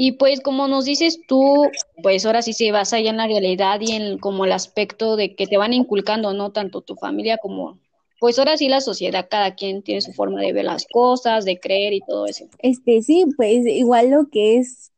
Y 0.00 0.12
pues 0.12 0.40
como 0.40 0.68
nos 0.68 0.84
dices 0.84 1.18
tú, 1.26 1.66
pues 2.04 2.24
ahora 2.24 2.42
sí 2.42 2.52
se 2.52 2.70
basa 2.70 3.00
ya 3.00 3.10
en 3.10 3.16
la 3.16 3.26
realidad 3.26 3.80
y 3.80 3.92
en 3.92 4.18
como 4.18 4.44
el 4.44 4.52
aspecto 4.52 5.16
de 5.16 5.34
que 5.34 5.48
te 5.48 5.56
van 5.56 5.72
inculcando, 5.72 6.32
¿no? 6.34 6.52
Tanto 6.52 6.82
tu 6.82 6.94
familia 6.94 7.36
como, 7.38 7.80
pues 8.20 8.38
ahora 8.38 8.56
sí 8.56 8.68
la 8.68 8.80
sociedad, 8.80 9.26
cada 9.28 9.56
quien 9.56 9.82
tiene 9.82 10.00
su 10.00 10.12
forma 10.12 10.40
de 10.40 10.52
ver 10.52 10.66
las 10.66 10.86
cosas, 10.86 11.44
de 11.44 11.58
creer 11.58 11.94
y 11.94 12.00
todo 12.00 12.26
eso. 12.26 12.44
este, 12.60 13.02
sí, 13.02 13.24
pues 13.36 13.66
igual 13.66 14.10
lo 14.10 14.28
que 14.30 14.58
es 14.58 14.92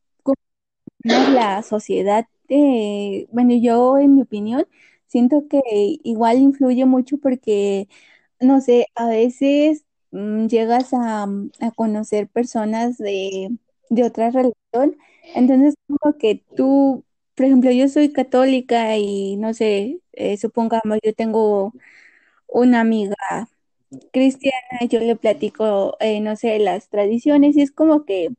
la 1.02 1.62
sociedad, 1.62 2.26
eh, 2.50 3.28
bueno, 3.32 3.54
yo 3.56 3.98
en 3.98 4.14
mi 4.16 4.22
opinión, 4.22 4.66
siento 5.08 5.48
que 5.48 5.60
igual 6.04 6.38
influye 6.40 6.84
mucho 6.86 7.18
porque 7.18 7.88
no 8.40 8.60
sé, 8.60 8.86
a 8.94 9.08
veces 9.08 9.84
mm, 10.12 10.46
llegas 10.48 10.92
a, 10.94 11.26
mm, 11.26 11.50
a 11.60 11.70
conocer 11.72 12.28
personas 12.28 12.98
de, 12.98 13.50
de 13.90 14.04
otra 14.04 14.30
religión, 14.30 14.96
entonces 15.34 15.74
como 15.88 16.16
que 16.18 16.44
tú, 16.56 17.04
por 17.34 17.46
ejemplo, 17.46 17.70
yo 17.72 17.88
soy 17.88 18.12
católica 18.12 18.96
y 18.98 19.36
no 19.36 19.54
sé, 19.54 20.00
eh, 20.12 20.36
supongamos 20.38 20.98
yo 21.04 21.14
tengo 21.14 21.72
una 22.48 22.80
amiga 22.80 23.16
cristiana 24.12 24.56
yo 24.88 25.00
le 25.00 25.16
platico, 25.16 25.96
eh, 26.00 26.20
no 26.20 26.36
sé, 26.36 26.58
las 26.58 26.88
tradiciones 26.88 27.56
y 27.56 27.62
es 27.62 27.72
como 27.72 28.04
que 28.04 28.30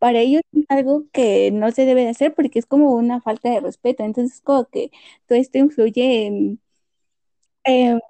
para 0.00 0.20
ellos 0.20 0.42
es 0.52 0.66
algo 0.70 1.06
que 1.12 1.52
no 1.52 1.70
se 1.72 1.84
debe 1.86 2.02
de 2.04 2.10
hacer 2.10 2.34
porque 2.34 2.58
es 2.58 2.66
como 2.66 2.94
una 2.96 3.20
falta 3.22 3.50
de 3.50 3.60
respeto, 3.60 4.04
entonces 4.04 4.40
como 4.42 4.66
que 4.66 4.90
todo 5.28 5.38
esto 5.38 5.58
influye 5.58 6.26
en 6.26 6.60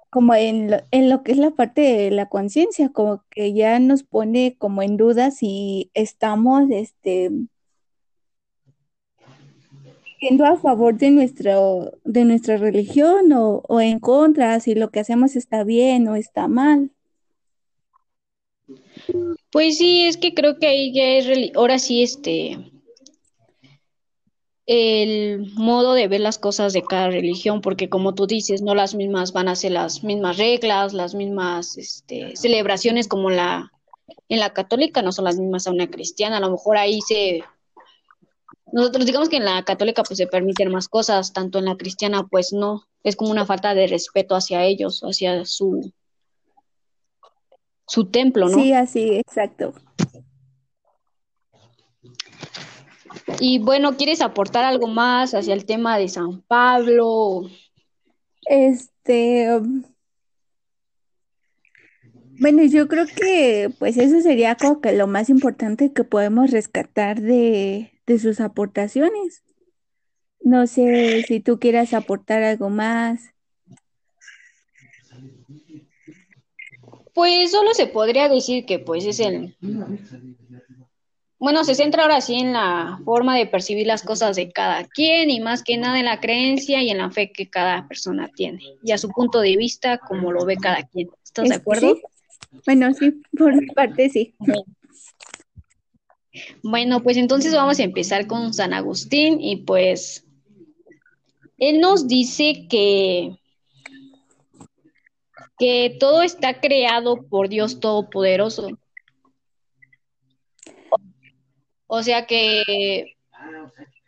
como 0.09 0.35
en 0.35 0.71
lo, 0.71 0.77
en 0.91 1.09
lo 1.09 1.23
que 1.23 1.31
es 1.33 1.37
la 1.37 1.51
parte 1.51 1.81
de 1.81 2.11
la 2.11 2.29
conciencia, 2.29 2.89
como 2.89 3.23
que 3.29 3.53
ya 3.53 3.79
nos 3.79 4.03
pone 4.03 4.55
como 4.57 4.81
en 4.81 4.97
duda 4.97 5.31
si 5.31 5.91
estamos 5.93 6.63
este, 6.71 7.31
siendo 10.19 10.45
a 10.45 10.57
favor 10.57 10.97
de 10.97 11.11
nuestro, 11.11 11.91
de 12.03 12.25
nuestra 12.25 12.57
religión 12.57 13.31
o, 13.33 13.63
o 13.67 13.81
en 13.81 13.99
contra, 13.99 14.59
si 14.59 14.75
lo 14.75 14.89
que 14.91 14.99
hacemos 14.99 15.35
está 15.35 15.63
bien 15.63 16.07
o 16.07 16.15
está 16.15 16.47
mal. 16.47 16.91
Pues 19.51 19.77
sí, 19.77 20.05
es 20.05 20.17
que 20.17 20.33
creo 20.33 20.57
que 20.57 20.67
ahí 20.67 20.93
ya 20.93 21.03
es, 21.03 21.55
ahora 21.55 21.79
sí, 21.79 22.03
este, 22.03 22.57
el 24.65 25.51
modo 25.55 25.93
de 25.93 26.07
ver 26.07 26.21
las 26.21 26.37
cosas 26.37 26.71
de 26.73 26.83
cada 26.83 27.09
religión, 27.09 27.61
porque 27.61 27.89
como 27.89 28.13
tú 28.13 28.27
dices, 28.27 28.61
no 28.61 28.75
las 28.75 28.95
mismas 28.95 29.33
van 29.33 29.49
a 29.49 29.55
ser 29.55 29.73
las 29.73 30.03
mismas 30.03 30.37
reglas, 30.37 30.93
las 30.93 31.13
mismas, 31.13 31.77
este, 31.77 32.35
celebraciones 32.35 33.07
como 33.07 33.29
la, 33.29 33.71
en 34.29 34.39
la 34.39 34.53
católica 34.53 35.01
no 35.01 35.11
son 35.11 35.25
las 35.25 35.37
mismas 35.37 35.67
a 35.67 35.71
una 35.71 35.89
cristiana, 35.89 36.37
a 36.37 36.41
lo 36.41 36.51
mejor 36.51 36.77
ahí 36.77 37.01
se, 37.01 37.43
nosotros 38.71 39.05
digamos 39.05 39.29
que 39.29 39.37
en 39.37 39.45
la 39.45 39.63
católica 39.63 40.03
pues 40.03 40.17
se 40.17 40.27
permiten 40.27 40.71
más 40.71 40.87
cosas, 40.87 41.33
tanto 41.33 41.59
en 41.59 41.65
la 41.65 41.75
cristiana 41.75 42.27
pues 42.29 42.53
no, 42.53 42.87
es 43.03 43.15
como 43.15 43.31
una 43.31 43.45
falta 43.45 43.73
de 43.73 43.87
respeto 43.87 44.35
hacia 44.35 44.63
ellos, 44.63 45.01
hacia 45.01 45.43
su, 45.45 45.91
su 47.91 48.05
templo, 48.05 48.47
¿no? 48.47 48.57
Sí, 48.57 48.71
así, 48.71 49.17
exacto. 49.17 49.73
Y 53.41 53.59
bueno, 53.59 53.97
¿quieres 53.97 54.21
aportar 54.21 54.63
algo 54.63 54.87
más 54.87 55.33
hacia 55.33 55.53
el 55.53 55.65
tema 55.65 55.97
de 55.97 56.07
San 56.07 56.41
Pablo? 56.43 57.49
Este, 58.45 59.53
um, 59.53 59.83
bueno, 62.39 62.63
yo 62.63 62.87
creo 62.87 63.05
que 63.07 63.69
pues 63.77 63.97
eso 63.97 64.21
sería 64.21 64.55
como 64.55 64.79
que 64.79 64.93
lo 64.93 65.07
más 65.07 65.29
importante 65.29 65.91
que 65.91 66.05
podemos 66.05 66.49
rescatar 66.49 67.19
de, 67.19 67.91
de 68.07 68.19
sus 68.19 68.39
aportaciones. 68.39 69.43
No 70.39 70.65
sé 70.65 71.23
si 71.27 71.41
tú 71.41 71.59
quieras 71.59 71.93
aportar 71.93 72.41
algo 72.43 72.69
más. 72.69 73.30
Pues 77.21 77.51
solo 77.51 77.75
se 77.75 77.85
podría 77.85 78.29
decir 78.29 78.65
que 78.65 78.79
pues 78.79 79.05
es 79.05 79.19
el, 79.19 79.55
bueno, 81.37 81.63
se 81.63 81.75
centra 81.75 82.01
ahora 82.01 82.19
sí 82.19 82.33
en 82.33 82.51
la 82.51 82.99
forma 83.05 83.37
de 83.37 83.45
percibir 83.45 83.85
las 83.85 84.01
cosas 84.01 84.35
de 84.35 84.51
cada 84.51 84.85
quien 84.85 85.29
y 85.29 85.39
más 85.39 85.61
que 85.61 85.77
nada 85.77 85.99
en 85.99 86.05
la 86.05 86.19
creencia 86.19 86.81
y 86.81 86.89
en 86.89 86.97
la 86.97 87.11
fe 87.11 87.31
que 87.31 87.47
cada 87.47 87.87
persona 87.87 88.27
tiene 88.35 88.63
y 88.81 88.91
a 88.91 88.97
su 88.97 89.09
punto 89.09 89.39
de 89.39 89.55
vista 89.55 89.99
como 89.99 90.31
lo 90.31 90.45
ve 90.45 90.57
cada 90.57 90.81
quien. 90.81 91.11
¿Estás 91.23 91.49
de 91.49 91.53
acuerdo? 91.53 91.95
Bueno, 92.65 92.91
sí, 92.95 93.21
por 93.37 93.55
mi 93.55 93.67
parte 93.67 94.09
sí. 94.09 94.33
Bueno, 96.63 97.03
pues 97.03 97.17
entonces 97.17 97.53
vamos 97.53 97.79
a 97.79 97.83
empezar 97.83 98.25
con 98.25 98.51
San 98.51 98.73
Agustín 98.73 99.39
y 99.39 99.57
pues 99.57 100.25
él 101.59 101.81
nos 101.81 102.07
dice 102.07 102.65
que 102.67 103.37
que 105.61 105.95
todo 105.99 106.23
está 106.23 106.59
creado 106.59 107.27
por 107.29 107.47
Dios 107.47 107.79
Todopoderoso 107.79 108.69
o 111.85 112.01
sea 112.01 112.25
que, 112.25 112.63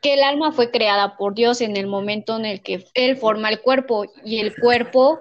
que 0.02 0.14
el 0.16 0.24
alma 0.24 0.52
fue 0.52 0.72
creada 0.72 1.16
por 1.16 1.36
Dios 1.36 1.62
en 1.62 1.78
el 1.78 1.86
momento 1.86 2.38
en 2.38 2.46
el 2.46 2.64
que 2.64 2.84
Él 2.96 3.18
forma 3.18 3.50
el 3.50 3.62
cuerpo 3.62 4.06
y 4.26 4.40
el 4.40 4.56
cuerpo 4.56 5.20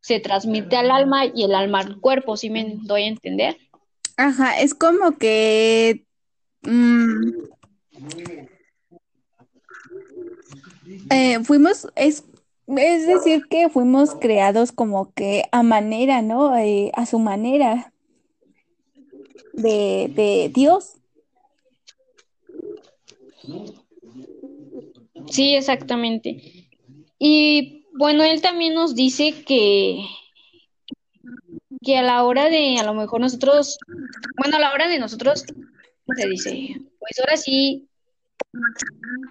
se 0.00 0.20
transmite 0.20 0.76
al 0.76 0.92
alma 0.92 1.26
y 1.26 1.42
el 1.42 1.56
alma 1.56 1.80
al 1.80 2.00
cuerpo, 2.00 2.36
¿sí 2.36 2.48
me 2.48 2.76
doy 2.82 3.02
a 3.02 3.08
entender? 3.08 3.56
Ajá, 4.16 4.60
es 4.60 4.74
como 4.74 5.18
que... 5.18 6.04
Mm, 6.62 7.32
eh, 11.10 11.40
fuimos, 11.42 11.88
es, 11.96 12.22
es 12.76 13.06
decir, 13.06 13.46
que 13.48 13.68
fuimos 13.68 14.14
creados 14.14 14.72
como 14.72 15.12
que 15.14 15.44
a 15.52 15.62
manera, 15.62 16.22
¿no? 16.22 16.56
Eh, 16.56 16.90
a 16.94 17.06
su 17.06 17.18
manera 17.18 17.92
de, 19.54 20.10
de 20.14 20.50
Dios. 20.54 20.94
Sí, 25.30 25.54
exactamente. 25.54 26.68
Y 27.18 27.86
bueno, 27.92 28.22
él 28.22 28.40
también 28.40 28.74
nos 28.74 28.94
dice 28.94 29.44
que, 29.44 30.04
que 31.82 31.96
a 31.96 32.02
la 32.02 32.24
hora 32.24 32.48
de, 32.48 32.76
a 32.78 32.84
lo 32.84 32.94
mejor 32.94 33.20
nosotros, 33.20 33.78
bueno, 34.36 34.56
a 34.56 34.60
la 34.60 34.72
hora 34.72 34.88
de 34.88 34.98
nosotros, 34.98 35.44
se 36.16 36.28
dice, 36.28 36.80
pues 36.98 37.18
ahora 37.20 37.36
sí, 37.36 37.88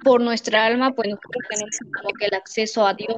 por 0.03 0.21
nuestra 0.21 0.65
alma, 0.65 0.93
pues 0.93 1.09
nosotros 1.09 1.43
tenemos 1.49 1.77
como 1.93 2.13
que 2.13 2.25
el 2.25 2.33
acceso 2.35 2.85
a 2.85 2.93
Dios. 2.93 3.17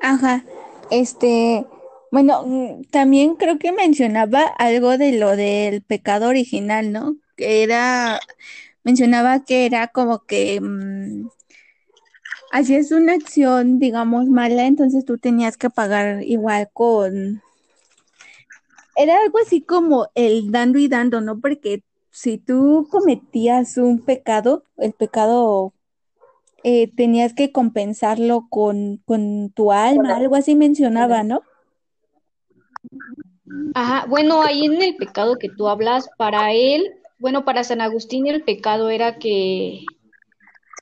Ajá, 0.00 0.44
este, 0.90 1.66
bueno, 2.10 2.44
mm, 2.46 2.84
también 2.90 3.34
creo 3.36 3.58
que 3.58 3.72
mencionaba 3.72 4.42
algo 4.58 4.96
de 4.98 5.12
lo 5.18 5.36
del 5.36 5.82
pecado 5.82 6.28
original, 6.28 6.92
¿no? 6.92 7.16
Que 7.36 7.62
era 7.62 8.20
mencionaba 8.84 9.44
que 9.44 9.66
era 9.66 9.88
como 9.88 10.24
que 10.24 10.60
mmm, 10.60 11.28
hacías 12.50 12.90
una 12.92 13.14
acción, 13.14 13.78
digamos, 13.78 14.26
mala, 14.26 14.66
entonces 14.66 15.04
tú 15.04 15.18
tenías 15.18 15.56
que 15.56 15.70
pagar 15.70 16.22
igual 16.22 16.70
con... 16.72 17.42
Era 18.96 19.20
algo 19.22 19.38
así 19.38 19.62
como 19.62 20.08
el 20.14 20.50
dando 20.50 20.78
y 20.78 20.88
dando, 20.88 21.20
¿no? 21.20 21.38
Porque 21.40 21.82
si 22.20 22.38
tú 22.38 22.88
cometías 22.90 23.76
un 23.76 24.00
pecado, 24.00 24.64
el 24.76 24.92
pecado 24.92 25.72
eh, 26.64 26.90
tenías 26.94 27.34
que 27.34 27.52
compensarlo 27.52 28.46
con, 28.50 29.00
con 29.04 29.50
tu 29.50 29.72
alma, 29.72 30.16
algo 30.16 30.34
así 30.34 30.54
mencionaba, 30.54 31.22
¿no? 31.22 31.42
Ajá, 33.74 34.06
bueno, 34.08 34.42
ahí 34.42 34.64
en 34.64 34.82
el 34.82 34.96
pecado 34.96 35.36
que 35.36 35.48
tú 35.48 35.68
hablas, 35.68 36.08
para 36.16 36.52
él 36.52 36.98
bueno, 37.18 37.44
para 37.44 37.64
San 37.64 37.80
Agustín 37.80 38.26
el 38.28 38.42
pecado 38.44 38.90
era 38.90 39.18
que 39.18 39.84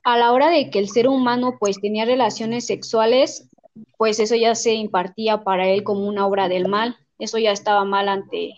a 0.03 0.17
la 0.17 0.31
hora 0.31 0.49
de 0.49 0.69
que 0.69 0.79
el 0.79 0.89
ser 0.89 1.07
humano 1.07 1.57
pues 1.59 1.79
tenía 1.81 2.05
relaciones 2.05 2.67
sexuales, 2.67 3.49
pues 3.97 4.19
eso 4.19 4.35
ya 4.35 4.53
se 4.55 4.73
impartía 4.73 5.43
para 5.43 5.67
él 5.67 5.83
como 5.83 6.07
una 6.07 6.27
obra 6.27 6.47
del 6.47 6.67
mal. 6.67 6.95
Eso 7.19 7.39
ya 7.39 7.51
estaba 7.51 7.83
mal 7.83 8.07
ante, 8.07 8.53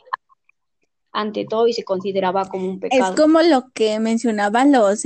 ante 1.11 1.45
todo 1.45 1.67
y 1.67 1.73
se 1.73 1.83
consideraba 1.83 2.47
como 2.49 2.69
un 2.69 2.79
pecado. 2.79 3.13
Es 3.13 3.19
como 3.19 3.41
lo 3.41 3.71
que 3.73 3.99
mencionaban 3.99 4.71
los 4.71 5.03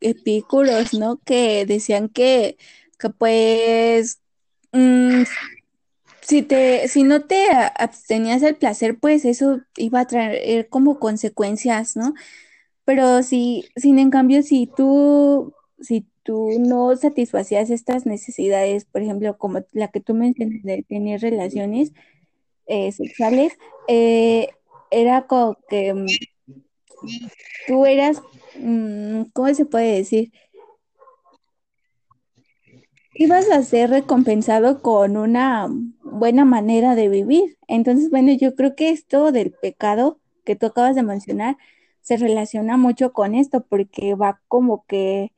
epícuros, 0.00 0.94
¿no? 0.94 1.18
Que 1.24 1.66
decían 1.66 2.08
que, 2.08 2.56
que 2.98 3.10
pues 3.10 4.20
mmm, 4.72 5.22
si 6.26 6.42
te, 6.42 6.88
si 6.88 7.04
no 7.04 7.22
te 7.22 7.46
abstenías 7.78 8.40
del 8.40 8.56
placer, 8.56 8.98
pues 8.98 9.24
eso 9.24 9.60
iba 9.76 10.00
a 10.00 10.06
traer 10.06 10.68
como 10.68 10.98
consecuencias, 10.98 11.96
¿no? 11.96 12.14
Pero 12.84 13.22
si, 13.22 13.64
sin 13.76 13.98
en 13.98 14.10
cambio, 14.10 14.42
si 14.42 14.66
tú, 14.66 15.52
si 15.80 16.06
tú 16.22 16.50
no 16.58 16.96
satisfacías 16.96 17.70
estas 17.70 18.06
necesidades, 18.06 18.84
por 18.86 19.02
ejemplo, 19.02 19.38
como 19.38 19.60
la 19.72 19.88
que 19.88 20.00
tú 20.00 20.14
mencionas 20.14 20.62
de 20.64 20.84
tener 20.88 21.20
relaciones 21.20 21.92
eh, 22.66 22.90
sexuales, 22.90 23.52
eh, 23.86 24.48
era 24.90 25.26
como 25.26 25.56
que 25.68 25.94
mm, 25.94 26.06
tú 27.66 27.86
eras, 27.86 28.22
mm, 28.58 29.22
¿cómo 29.32 29.54
se 29.54 29.66
puede 29.66 29.96
decir? 29.96 30.32
ibas 33.18 33.50
a 33.50 33.62
ser 33.62 33.90
recompensado 33.90 34.82
con 34.82 35.16
una 35.16 35.68
buena 36.02 36.44
manera 36.44 36.94
de 36.94 37.08
vivir. 37.08 37.56
Entonces, 37.66 38.10
bueno, 38.10 38.32
yo 38.32 38.54
creo 38.54 38.74
que 38.74 38.90
esto 38.90 39.32
del 39.32 39.52
pecado 39.52 40.20
que 40.44 40.56
tú 40.56 40.66
acabas 40.66 40.94
de 40.94 41.02
mencionar 41.02 41.56
se 42.02 42.16
relaciona 42.16 42.76
mucho 42.76 43.12
con 43.12 43.34
esto 43.34 43.64
porque 43.68 44.14
va 44.14 44.40
como 44.48 44.84
que 44.86 45.32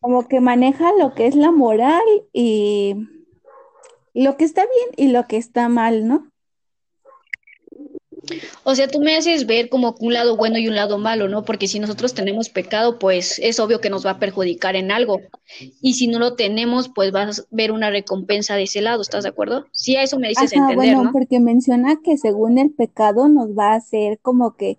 como 0.00 0.28
que 0.28 0.40
maneja 0.40 0.92
lo 0.98 1.14
que 1.14 1.26
es 1.26 1.34
la 1.34 1.50
moral 1.50 2.02
y 2.32 2.94
lo 4.14 4.36
que 4.36 4.44
está 4.44 4.62
bien 4.62 5.08
y 5.08 5.12
lo 5.12 5.26
que 5.26 5.36
está 5.36 5.68
mal, 5.68 6.06
¿no? 6.06 6.30
O 8.64 8.74
sea, 8.74 8.88
tú 8.88 9.00
me 9.00 9.16
haces 9.16 9.46
ver 9.46 9.68
como 9.68 9.94
un 10.00 10.12
lado 10.12 10.36
bueno 10.36 10.58
y 10.58 10.68
un 10.68 10.74
lado 10.74 10.98
malo, 10.98 11.28
¿no? 11.28 11.44
Porque 11.44 11.68
si 11.68 11.78
nosotros 11.78 12.14
tenemos 12.14 12.48
pecado, 12.48 12.98
pues 12.98 13.38
es 13.38 13.60
obvio 13.60 13.80
que 13.80 13.90
nos 13.90 14.04
va 14.04 14.12
a 14.12 14.18
perjudicar 14.18 14.76
en 14.76 14.90
algo. 14.90 15.20
Y 15.80 15.94
si 15.94 16.06
no 16.06 16.18
lo 16.18 16.34
tenemos, 16.34 16.88
pues 16.88 17.12
vas 17.12 17.40
a 17.40 17.42
ver 17.50 17.72
una 17.72 17.90
recompensa 17.90 18.56
de 18.56 18.64
ese 18.64 18.80
lado, 18.80 19.02
¿estás 19.02 19.24
de 19.24 19.30
acuerdo? 19.30 19.66
Sí, 19.72 19.96
a 19.96 20.02
eso 20.02 20.18
me 20.18 20.28
dices 20.28 20.52
Ajá, 20.52 20.70
entender, 20.70 20.94
bueno, 20.94 21.04
¿no? 21.04 21.12
porque 21.12 21.40
menciona 21.40 22.00
que 22.02 22.16
según 22.16 22.58
el 22.58 22.70
pecado 22.70 23.28
nos 23.28 23.50
va 23.56 23.72
a 23.72 23.76
hacer 23.76 24.18
como 24.20 24.56
que 24.56 24.78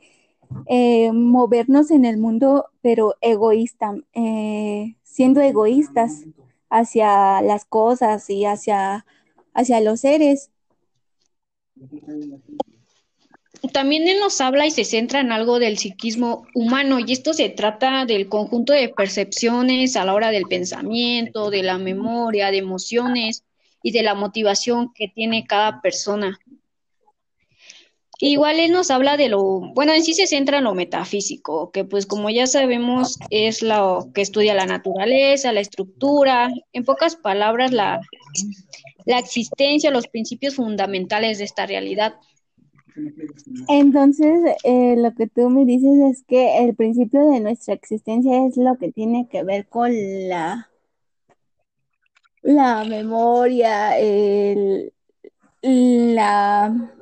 eh, 0.67 1.11
movernos 1.11 1.91
en 1.91 2.05
el 2.05 2.17
mundo, 2.17 2.65
pero 2.81 3.15
egoísta, 3.21 3.95
eh, 4.13 4.95
siendo 5.03 5.41
egoístas 5.41 6.25
hacia 6.69 7.41
las 7.41 7.65
cosas 7.65 8.29
y 8.29 8.45
hacia, 8.45 9.05
hacia 9.53 9.81
los 9.81 10.01
seres. 10.01 10.51
También 13.73 14.07
él 14.07 14.19
nos 14.19 14.39
habla 14.39 14.65
y 14.65 14.71
se 14.71 14.85
centra 14.85 15.19
en 15.19 15.31
algo 15.31 15.59
del 15.59 15.77
psiquismo 15.77 16.47
humano 16.53 16.99
y 16.99 17.11
esto 17.11 17.33
se 17.33 17.49
trata 17.49 18.05
del 18.05 18.29
conjunto 18.29 18.71
de 18.73 18.89
percepciones 18.89 19.95
a 19.95 20.05
la 20.05 20.13
hora 20.13 20.31
del 20.31 20.45
pensamiento, 20.45 21.49
de 21.49 21.63
la 21.63 21.77
memoria, 21.77 22.51
de 22.51 22.57
emociones 22.57 23.43
y 23.83 23.91
de 23.91 24.03
la 24.03 24.15
motivación 24.15 24.93
que 24.93 25.09
tiene 25.09 25.45
cada 25.45 25.81
persona. 25.81 26.39
Igual 28.21 28.59
él 28.59 28.71
nos 28.71 28.91
habla 28.91 29.15
de 29.15 29.29
lo, 29.29 29.43
bueno, 29.73 29.93
en 29.93 30.03
sí 30.03 30.13
se 30.13 30.27
centra 30.27 30.57
en 30.57 30.65
lo 30.65 30.73
metafísico, 30.75 31.71
que 31.71 31.85
pues 31.85 32.05
como 32.05 32.29
ya 32.29 32.47
sabemos 32.47 33.17
es 33.29 33.61
lo 33.61 34.09
que 34.13 34.21
estudia 34.21 34.53
la 34.53 34.65
naturaleza, 34.65 35.53
la 35.53 35.61
estructura, 35.61 36.49
en 36.73 36.83
pocas 36.83 37.15
palabras 37.15 37.71
la, 37.71 38.01
la 39.05 39.19
existencia, 39.19 39.89
los 39.89 40.07
principios 40.07 40.55
fundamentales 40.55 41.37
de 41.37 41.45
esta 41.45 41.65
realidad. 41.65 42.15
Entonces, 43.67 44.55
eh, 44.63 44.95
lo 44.97 45.13
que 45.13 45.27
tú 45.27 45.49
me 45.49 45.65
dices 45.65 45.99
es 46.11 46.23
que 46.23 46.59
el 46.59 46.75
principio 46.75 47.29
de 47.29 47.39
nuestra 47.39 47.73
existencia 47.73 48.45
es 48.45 48.57
lo 48.57 48.77
que 48.77 48.91
tiene 48.91 49.27
que 49.29 49.43
ver 49.43 49.67
con 49.67 49.91
la, 50.27 50.69
la 52.41 52.83
memoria, 52.85 53.97
el, 53.97 54.93
la... 55.61 56.93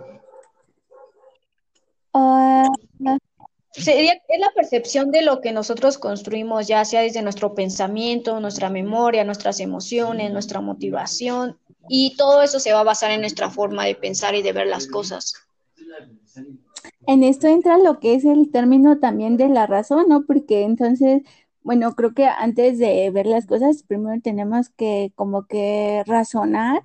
ah, 2.13 2.67
Sería, 3.71 4.13
es 4.13 4.39
la 4.39 4.51
percepción 4.55 5.11
de 5.11 5.21
lo 5.21 5.39
que 5.39 5.51
nosotros 5.51 5.99
construimos, 5.99 6.67
ya 6.67 6.83
sea 6.83 7.01
desde 7.01 7.21
nuestro 7.21 7.53
pensamiento, 7.53 8.39
nuestra 8.39 8.71
memoria, 8.71 9.23
nuestras 9.23 9.59
emociones, 9.59 10.31
nuestra 10.31 10.61
motivación, 10.61 11.59
y 11.87 12.15
todo 12.17 12.41
eso 12.41 12.59
se 12.59 12.73
va 12.73 12.79
a 12.79 12.83
basar 12.83 13.11
en 13.11 13.21
nuestra 13.21 13.51
forma 13.51 13.85
de 13.85 13.93
pensar 13.93 14.33
y 14.33 14.41
de 14.41 14.51
ver 14.51 14.65
las 14.65 14.87
cosas. 14.87 15.46
En 17.05 17.23
esto 17.23 17.47
entra 17.47 17.77
lo 17.77 17.99
que 17.99 18.15
es 18.15 18.25
el 18.25 18.51
término 18.51 18.99
también 18.99 19.37
de 19.37 19.49
la 19.49 19.67
razón, 19.67 20.05
¿no? 20.09 20.25
Porque 20.25 20.63
entonces, 20.63 21.23
bueno, 21.63 21.95
creo 21.95 22.13
que 22.13 22.25
antes 22.25 22.79
de 22.79 23.09
ver 23.11 23.25
las 23.25 23.45
cosas, 23.45 23.83
primero 23.83 24.21
tenemos 24.21 24.69
que 24.69 25.11
como 25.15 25.47
que 25.47 26.03
razonar 26.05 26.83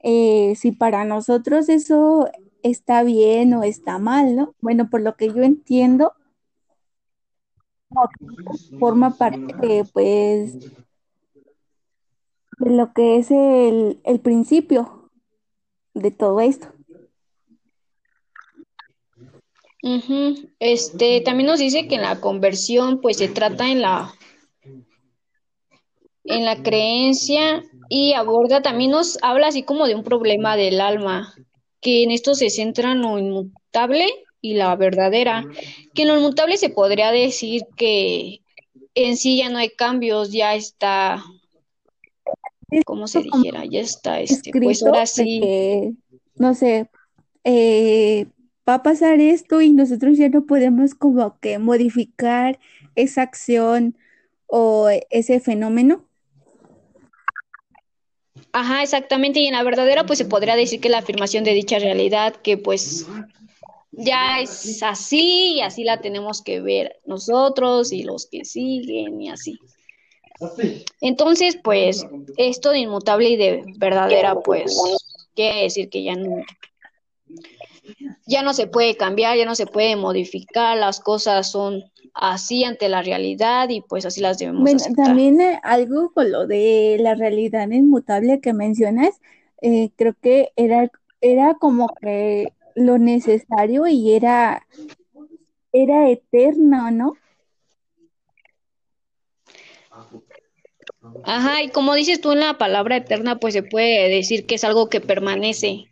eh, 0.00 0.54
si 0.56 0.72
para 0.72 1.04
nosotros 1.04 1.68
eso 1.68 2.30
está 2.62 3.02
bien 3.02 3.54
o 3.54 3.62
está 3.62 3.98
mal, 3.98 4.36
¿no? 4.36 4.54
Bueno, 4.60 4.90
por 4.90 5.00
lo 5.00 5.16
que 5.16 5.28
yo 5.28 5.42
entiendo, 5.42 6.12
forma 8.78 9.16
parte 9.16 9.84
pues, 9.92 10.60
de 12.58 12.70
lo 12.70 12.92
que 12.92 13.18
es 13.18 13.30
el, 13.30 14.00
el 14.04 14.20
principio 14.20 15.10
de 15.94 16.10
todo 16.10 16.40
esto. 16.40 16.77
Este 20.58 21.20
también 21.22 21.46
nos 21.46 21.58
dice 21.58 21.88
que 21.88 21.94
en 21.94 22.02
la 22.02 22.20
conversión, 22.20 23.00
pues 23.00 23.18
se 23.18 23.28
trata 23.28 23.70
en 23.70 23.82
la 23.82 24.12
en 26.24 26.44
la 26.44 26.62
creencia 26.62 27.64
y 27.88 28.12
aborda 28.12 28.60
también 28.60 28.90
nos 28.90 29.18
habla 29.22 29.48
así 29.48 29.62
como 29.62 29.86
de 29.86 29.94
un 29.94 30.04
problema 30.04 30.56
del 30.56 30.80
alma, 30.80 31.34
que 31.80 32.02
en 32.02 32.10
esto 32.10 32.34
se 32.34 32.50
centra 32.50 32.92
en 32.92 33.00
lo 33.00 33.18
inmutable 33.18 34.06
y 34.40 34.54
la 34.54 34.76
verdadera, 34.76 35.44
que 35.94 36.02
en 36.02 36.08
lo 36.08 36.18
inmutable 36.18 36.58
se 36.58 36.68
podría 36.68 37.10
decir 37.10 37.62
que 37.76 38.40
en 38.94 39.16
sí 39.16 39.38
ya 39.38 39.48
no 39.48 39.58
hay 39.58 39.70
cambios, 39.70 40.30
ya 40.30 40.54
está, 40.54 41.24
como 42.84 43.08
se 43.08 43.22
dijera, 43.22 43.64
ya 43.64 43.80
está 43.80 44.20
este, 44.20 44.50
pues 44.52 44.82
ahora 44.82 45.00
de 45.00 45.06
sí, 45.06 45.40
que, 45.40 45.92
no 46.34 46.54
sé, 46.54 46.90
eh, 47.44 48.26
va 48.68 48.74
a 48.74 48.82
pasar 48.82 49.20
esto 49.20 49.60
y 49.60 49.70
nosotros 49.70 50.18
ya 50.18 50.28
no 50.28 50.44
podemos 50.44 50.94
como 50.94 51.38
que 51.40 51.58
modificar 51.58 52.58
esa 52.94 53.22
acción 53.22 53.96
o 54.46 54.88
ese 55.10 55.40
fenómeno. 55.40 56.04
ajá, 58.52 58.82
exactamente, 58.82 59.40
y 59.40 59.46
en 59.46 59.52
la 59.52 59.62
verdadera 59.62 60.04
pues 60.04 60.18
se 60.18 60.24
podría 60.24 60.56
decir 60.56 60.80
que 60.80 60.88
la 60.88 60.98
afirmación 60.98 61.44
de 61.44 61.54
dicha 61.54 61.78
realidad, 61.78 62.34
que 62.36 62.56
pues 62.56 63.06
ya 63.92 64.40
es 64.40 64.82
así 64.82 65.54
y 65.56 65.60
así 65.60 65.84
la 65.84 66.00
tenemos 66.00 66.42
que 66.42 66.60
ver 66.60 67.00
nosotros 67.04 67.92
y 67.92 68.02
los 68.02 68.26
que 68.26 68.44
siguen 68.44 69.20
y 69.20 69.30
así. 69.30 69.58
Entonces, 71.00 71.58
pues, 71.62 72.06
esto 72.36 72.70
de 72.70 72.78
inmutable 72.80 73.30
y 73.30 73.36
de 73.36 73.64
verdadera, 73.76 74.40
pues, 74.40 74.76
quiere 75.34 75.62
decir 75.62 75.88
que 75.88 76.04
ya 76.04 76.14
no, 76.14 76.44
ya 78.26 78.42
no 78.42 78.52
se 78.52 78.66
puede 78.66 78.96
cambiar, 78.96 79.36
ya 79.36 79.46
no 79.46 79.54
se 79.54 79.66
puede 79.66 79.96
modificar, 79.96 80.76
las 80.76 81.00
cosas 81.00 81.50
son 81.50 81.84
así 82.14 82.64
ante 82.64 82.88
la 82.88 83.02
realidad 83.02 83.68
y 83.68 83.80
pues 83.80 84.04
así 84.04 84.20
las 84.20 84.38
debemos 84.38 84.62
Bueno, 84.64 84.80
aceptar. 84.82 85.06
también 85.06 85.40
eh, 85.40 85.60
algo 85.62 86.12
con 86.12 86.30
lo 86.30 86.46
de 86.46 86.96
la 87.00 87.14
realidad 87.14 87.68
inmutable 87.70 88.40
que 88.40 88.52
mencionas, 88.52 89.20
eh, 89.62 89.90
creo 89.96 90.14
que 90.20 90.52
era, 90.56 90.90
era 91.20 91.54
como 91.54 91.88
que 92.00 92.52
lo 92.74 92.98
necesario 92.98 93.86
y 93.86 94.12
era, 94.12 94.66
era 95.72 96.10
eterno, 96.10 96.90
¿no? 96.90 97.14
Ajá, 101.24 101.62
y 101.62 101.70
como 101.70 101.94
dices 101.94 102.20
tú 102.20 102.32
en 102.32 102.40
la 102.40 102.58
palabra 102.58 102.96
eterna, 102.96 103.38
pues 103.38 103.54
se 103.54 103.62
puede 103.62 104.08
decir 104.08 104.46
que 104.46 104.54
es 104.56 104.64
algo 104.64 104.88
que 104.88 105.00
permanece. 105.00 105.88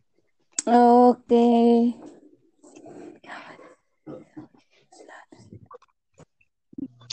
Ok. 0.67 1.31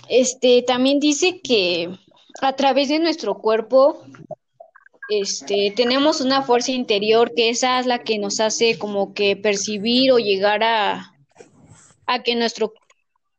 Este 0.10 0.64
también 0.64 1.00
dice 1.00 1.42
que 1.42 1.90
a 2.42 2.56
través 2.56 2.90
de 2.90 3.00
nuestro 3.00 3.38
cuerpo 3.40 4.04
este, 5.10 5.74
tenemos 5.76 6.22
una 6.22 6.42
fuerza 6.42 6.72
interior 6.72 7.34
que 7.36 7.50
esa 7.50 7.80
es 7.80 7.86
la 7.86 8.00
que 8.00 8.18
nos 8.18 8.40
hace 8.40 8.78
como 8.78 9.14
que 9.14 9.36
percibir 9.36 10.12
o 10.12 10.18
llegar 10.18 10.64
a, 10.64 11.14
a 12.06 12.24
que 12.24 12.36
nuestro 12.36 12.74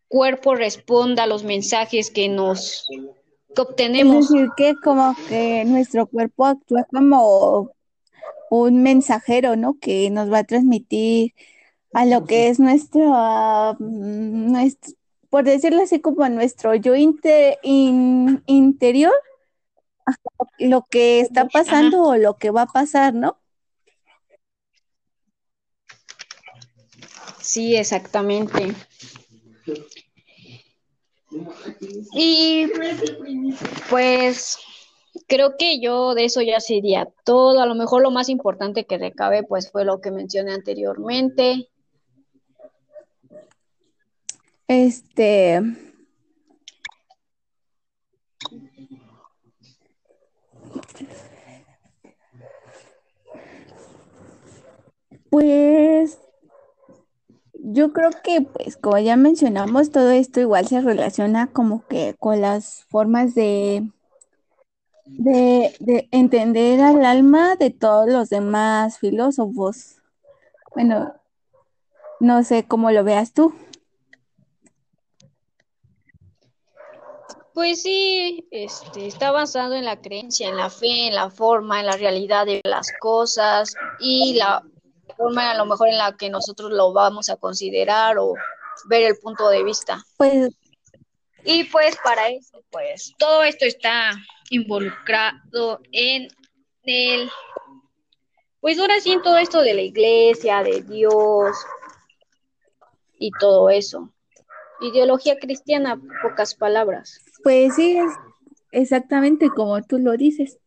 cuerpo 0.09 0.55
responda 0.55 1.25
a 1.25 1.27
los 1.27 1.45
mensajes 1.45 2.11
que 2.11 2.29
nos 2.29 2.87
que 2.89 3.61
Es 3.61 3.61
obtenemos. 3.61 4.29
decir, 4.29 4.49
que 4.57 4.75
como 4.83 5.15
que 5.29 5.65
nuestro 5.65 6.07
cuerpo 6.07 6.47
actúa 6.47 6.85
como 6.91 7.71
un 8.63 8.83
mensajero, 8.83 9.57
¿no? 9.57 9.79
Que 9.81 10.11
nos 10.11 10.33
va 10.33 10.39
a 10.41 10.45
transmitir 10.45 11.35
a 11.95 12.05
lo 12.07 12.25
que 12.27 12.49
es 12.49 12.61
nuestro, 12.61 13.13
ah, 13.15 13.77
mm, 13.79 14.53
nuestro, 14.53 14.95
por 15.31 15.45
decirlo 15.45 15.83
así, 15.83 16.01
como 16.01 16.29
nuestro 16.29 16.75
yo 16.75 16.95
inte- 16.97 17.59
in- 17.63 18.43
interior, 18.47 19.13
lo 20.59 20.87
que 20.91 21.21
está 21.21 21.45
Ajá, 21.45 21.51
pasando 21.51 22.03
o 22.03 22.17
lo 22.17 22.37
que 22.39 22.51
va 22.51 22.63
a 22.63 22.67
pasar, 22.67 23.15
¿no? 23.15 23.39
sí, 27.41 27.77
exactamente. 27.77 28.75
Y 32.15 32.67
pues 33.91 34.59
creo 35.27 35.57
que 35.57 35.81
yo 35.81 36.15
de 36.15 36.25
eso 36.25 36.43
ya 36.43 36.61
sería 36.61 37.09
todo. 37.25 37.61
A 37.61 37.67
lo 37.67 37.75
mejor 37.75 38.03
lo 38.03 38.11
más 38.11 38.29
importante 38.29 38.85
que 38.85 38.99
recabe 38.99 39.43
pues 39.43 39.71
fue 39.71 39.85
lo 39.85 40.01
que 40.01 40.11
mencioné 40.11 40.53
anteriormente. 40.53 41.69
Este, 44.67 45.61
pues 55.29 56.19
yo 57.67 57.93
creo 57.93 58.11
que, 58.23 58.43
pues, 58.43 58.77
como 58.77 58.99
ya 58.99 59.17
mencionamos, 59.17 59.91
todo 59.91 60.11
esto 60.11 60.41
igual 60.41 60.67
se 60.69 60.81
relaciona 60.81 61.49
como 61.49 61.85
que 61.87 62.15
con 62.19 62.41
las 62.41 62.85
formas 62.85 63.35
de, 63.35 63.83
de, 65.05 65.75
de 65.81 66.09
entender 66.11 66.81
al 66.81 67.05
alma 67.05 67.57
de 67.57 67.71
todos 67.71 68.09
los 68.09 68.31
demás 68.31 68.99
filósofos. 68.99 69.97
Bueno, 70.75 71.15
no 72.21 72.43
sé 72.43 72.67
cómo 72.67 72.91
lo 72.91 73.05
veas 73.05 73.33
tú. 73.33 73.55
Pues 77.55 77.83
sí, 77.83 78.49
este, 78.51 79.07
está 79.07 79.31
basado 79.31 79.75
en 79.75 79.85
la 79.85 80.01
creencia, 80.01 80.49
en 80.49 80.57
la 80.57 80.71
fe, 80.71 81.07
en 81.07 81.15
la 81.15 81.31
forma, 81.31 81.79
en 81.79 81.87
la 81.87 81.97
realidad 81.97 82.47
de 82.47 82.61
las 82.65 82.89
cosas 82.99 83.77
y 84.01 84.35
la 84.35 84.61
forma 85.17 85.53
a 85.53 85.57
lo 85.57 85.65
mejor 85.65 85.89
en 85.89 85.99
la 85.99 86.17
que 86.17 86.31
nosotros 86.31 86.73
lo 86.73 86.93
vamos 86.93 87.31
a 87.31 87.37
considerar 87.37 88.19
o 88.19 88.35
ver 88.87 89.05
el 89.05 89.17
punto 89.19 89.49
de 89.51 89.63
vista. 89.63 90.03
Pues 90.17 90.53
Y 91.45 91.63
pues 91.65 91.97
para 92.03 92.29
eso, 92.29 92.61
pues 92.73 93.15
todo 93.19 93.45
esto 93.45 93.67
está 93.67 94.15
involucrado 94.55 95.81
en 95.93 96.29
el, 96.85 97.31
pues 98.61 98.79
ahora 98.79 99.01
sí 99.01 99.13
en 99.13 99.23
todo 99.23 99.37
esto 99.39 99.61
de 99.61 99.75
la 99.75 99.83
iglesia, 99.83 100.63
de 100.63 100.83
Dios 100.83 101.57
y 103.19 103.31
todo 103.39 103.71
eso. 103.71 104.13
Ideología 104.81 105.39
cristiana, 105.39 106.01
pocas 106.23 106.55
palabras. 106.55 107.21
Pues 107.43 107.75
sí, 107.75 107.97
es 107.97 108.13
exactamente 108.71 109.49
como 109.51 109.83
tú 109.83 109.99
lo 109.99 110.17
dices. 110.17 110.59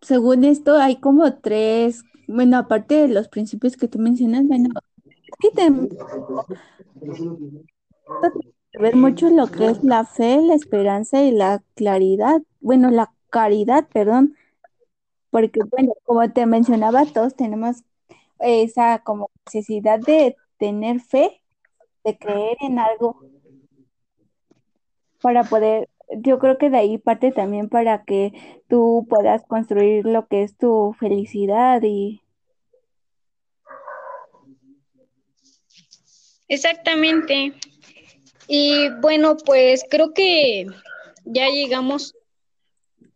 Según 0.00 0.44
esto, 0.44 0.76
hay 0.76 0.96
como 0.96 1.38
tres, 1.38 2.02
bueno, 2.26 2.58
aparte 2.58 2.94
de 2.94 3.08
los 3.08 3.28
principios 3.28 3.76
que 3.76 3.88
tú 3.88 3.98
mencionas, 3.98 4.46
bueno, 4.46 4.70
que 5.40 5.50
ver 8.78 8.96
mucho 8.96 9.30
lo 9.30 9.46
que 9.46 9.66
es 9.66 9.84
la 9.84 10.04
fe, 10.04 10.40
la 10.42 10.54
esperanza 10.54 11.22
y 11.22 11.30
la 11.30 11.62
claridad, 11.74 12.42
bueno, 12.64 12.90
la 12.90 13.12
caridad, 13.30 13.86
perdón, 13.92 14.36
porque, 15.30 15.60
bueno, 15.70 15.92
como 16.04 16.32
te 16.32 16.46
mencionaba, 16.46 17.04
todos 17.06 17.36
tenemos 17.36 17.84
esa 18.40 19.00
como 19.04 19.30
necesidad 19.46 20.00
de 20.00 20.36
tener 20.58 21.00
fe, 21.00 21.42
de 22.04 22.16
creer 22.18 22.56
en 22.60 22.78
algo 22.78 23.20
para 25.20 25.44
poder, 25.44 25.88
yo 26.18 26.38
creo 26.38 26.58
que 26.58 26.70
de 26.70 26.78
ahí 26.78 26.98
parte 26.98 27.32
también 27.32 27.68
para 27.68 28.04
que 28.04 28.32
tú 28.68 29.06
puedas 29.08 29.44
construir 29.46 30.06
lo 30.06 30.26
que 30.26 30.42
es 30.42 30.56
tu 30.56 30.94
felicidad 30.98 31.82
y 31.82 32.22
Exactamente. 36.48 37.52
Y 38.46 38.88
bueno, 39.00 39.36
pues 39.36 39.84
creo 39.90 40.12
que 40.12 40.66
ya 41.24 41.48
llegamos. 41.48 42.14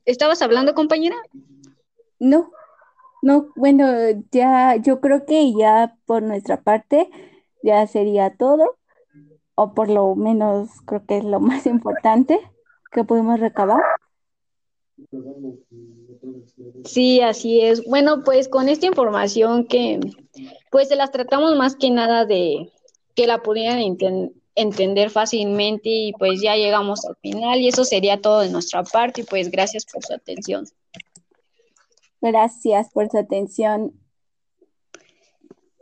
¿Estabas 0.09 0.41
hablando, 0.41 0.75
compañera? 0.75 1.17
no, 2.19 2.51
no, 3.21 3.49
bueno, 3.57 3.87
ya 4.33 4.77
yo 4.77 5.03
creo 5.03 5.27
que 5.27 5.53
ya 5.53 5.99
por 6.07 6.23
nuestra 6.23 6.63
parte 6.63 7.11
ya 7.63 7.87
sería 7.87 8.35
todo, 8.35 8.79
o 9.55 9.75
por 9.75 9.91
lo 9.91 10.15
menos 10.15 10.71
creo 10.87 11.05
que 11.05 11.19
es 11.19 11.25
lo 11.25 11.41
más 11.49 11.67
importante 11.67 12.41
que 12.91 13.05
pudimos 13.05 13.39
recabar. 13.39 13.83
Sí, 16.87 17.21
así 17.21 17.61
es. 17.61 17.85
Bueno, 17.85 18.23
pues 18.25 18.49
con 18.49 18.71
esta 18.71 18.87
información 18.87 19.67
que 19.67 20.01
pues 20.71 20.89
se 20.89 20.97
las 20.97 21.11
tratamos 21.11 21.55
más 21.55 21.77
que 21.77 21.91
nada 21.91 22.25
de 22.25 22.73
que 23.15 23.27
la 23.27 23.43
pudieran 23.43 23.81
entender 24.59 25.11
fácilmente 25.11 25.89
y 25.89 26.13
pues 26.13 26.41
ya 26.43 26.57
llegamos 26.57 27.05
al 27.05 27.17
final 27.17 27.61
y 27.61 27.69
eso 27.69 27.85
sería 27.85 28.21
todo 28.21 28.41
de 28.41 28.51
nuestra 28.51 28.83
parte 28.83 29.21
y 29.21 29.25
pues 29.25 29.51
gracias 29.51 29.87
por 29.87 30.05
su 30.05 30.13
atención. 30.15 30.67
Gracias 32.21 32.91
por 32.91 33.09
su 33.09 33.19
atención. 33.19 33.93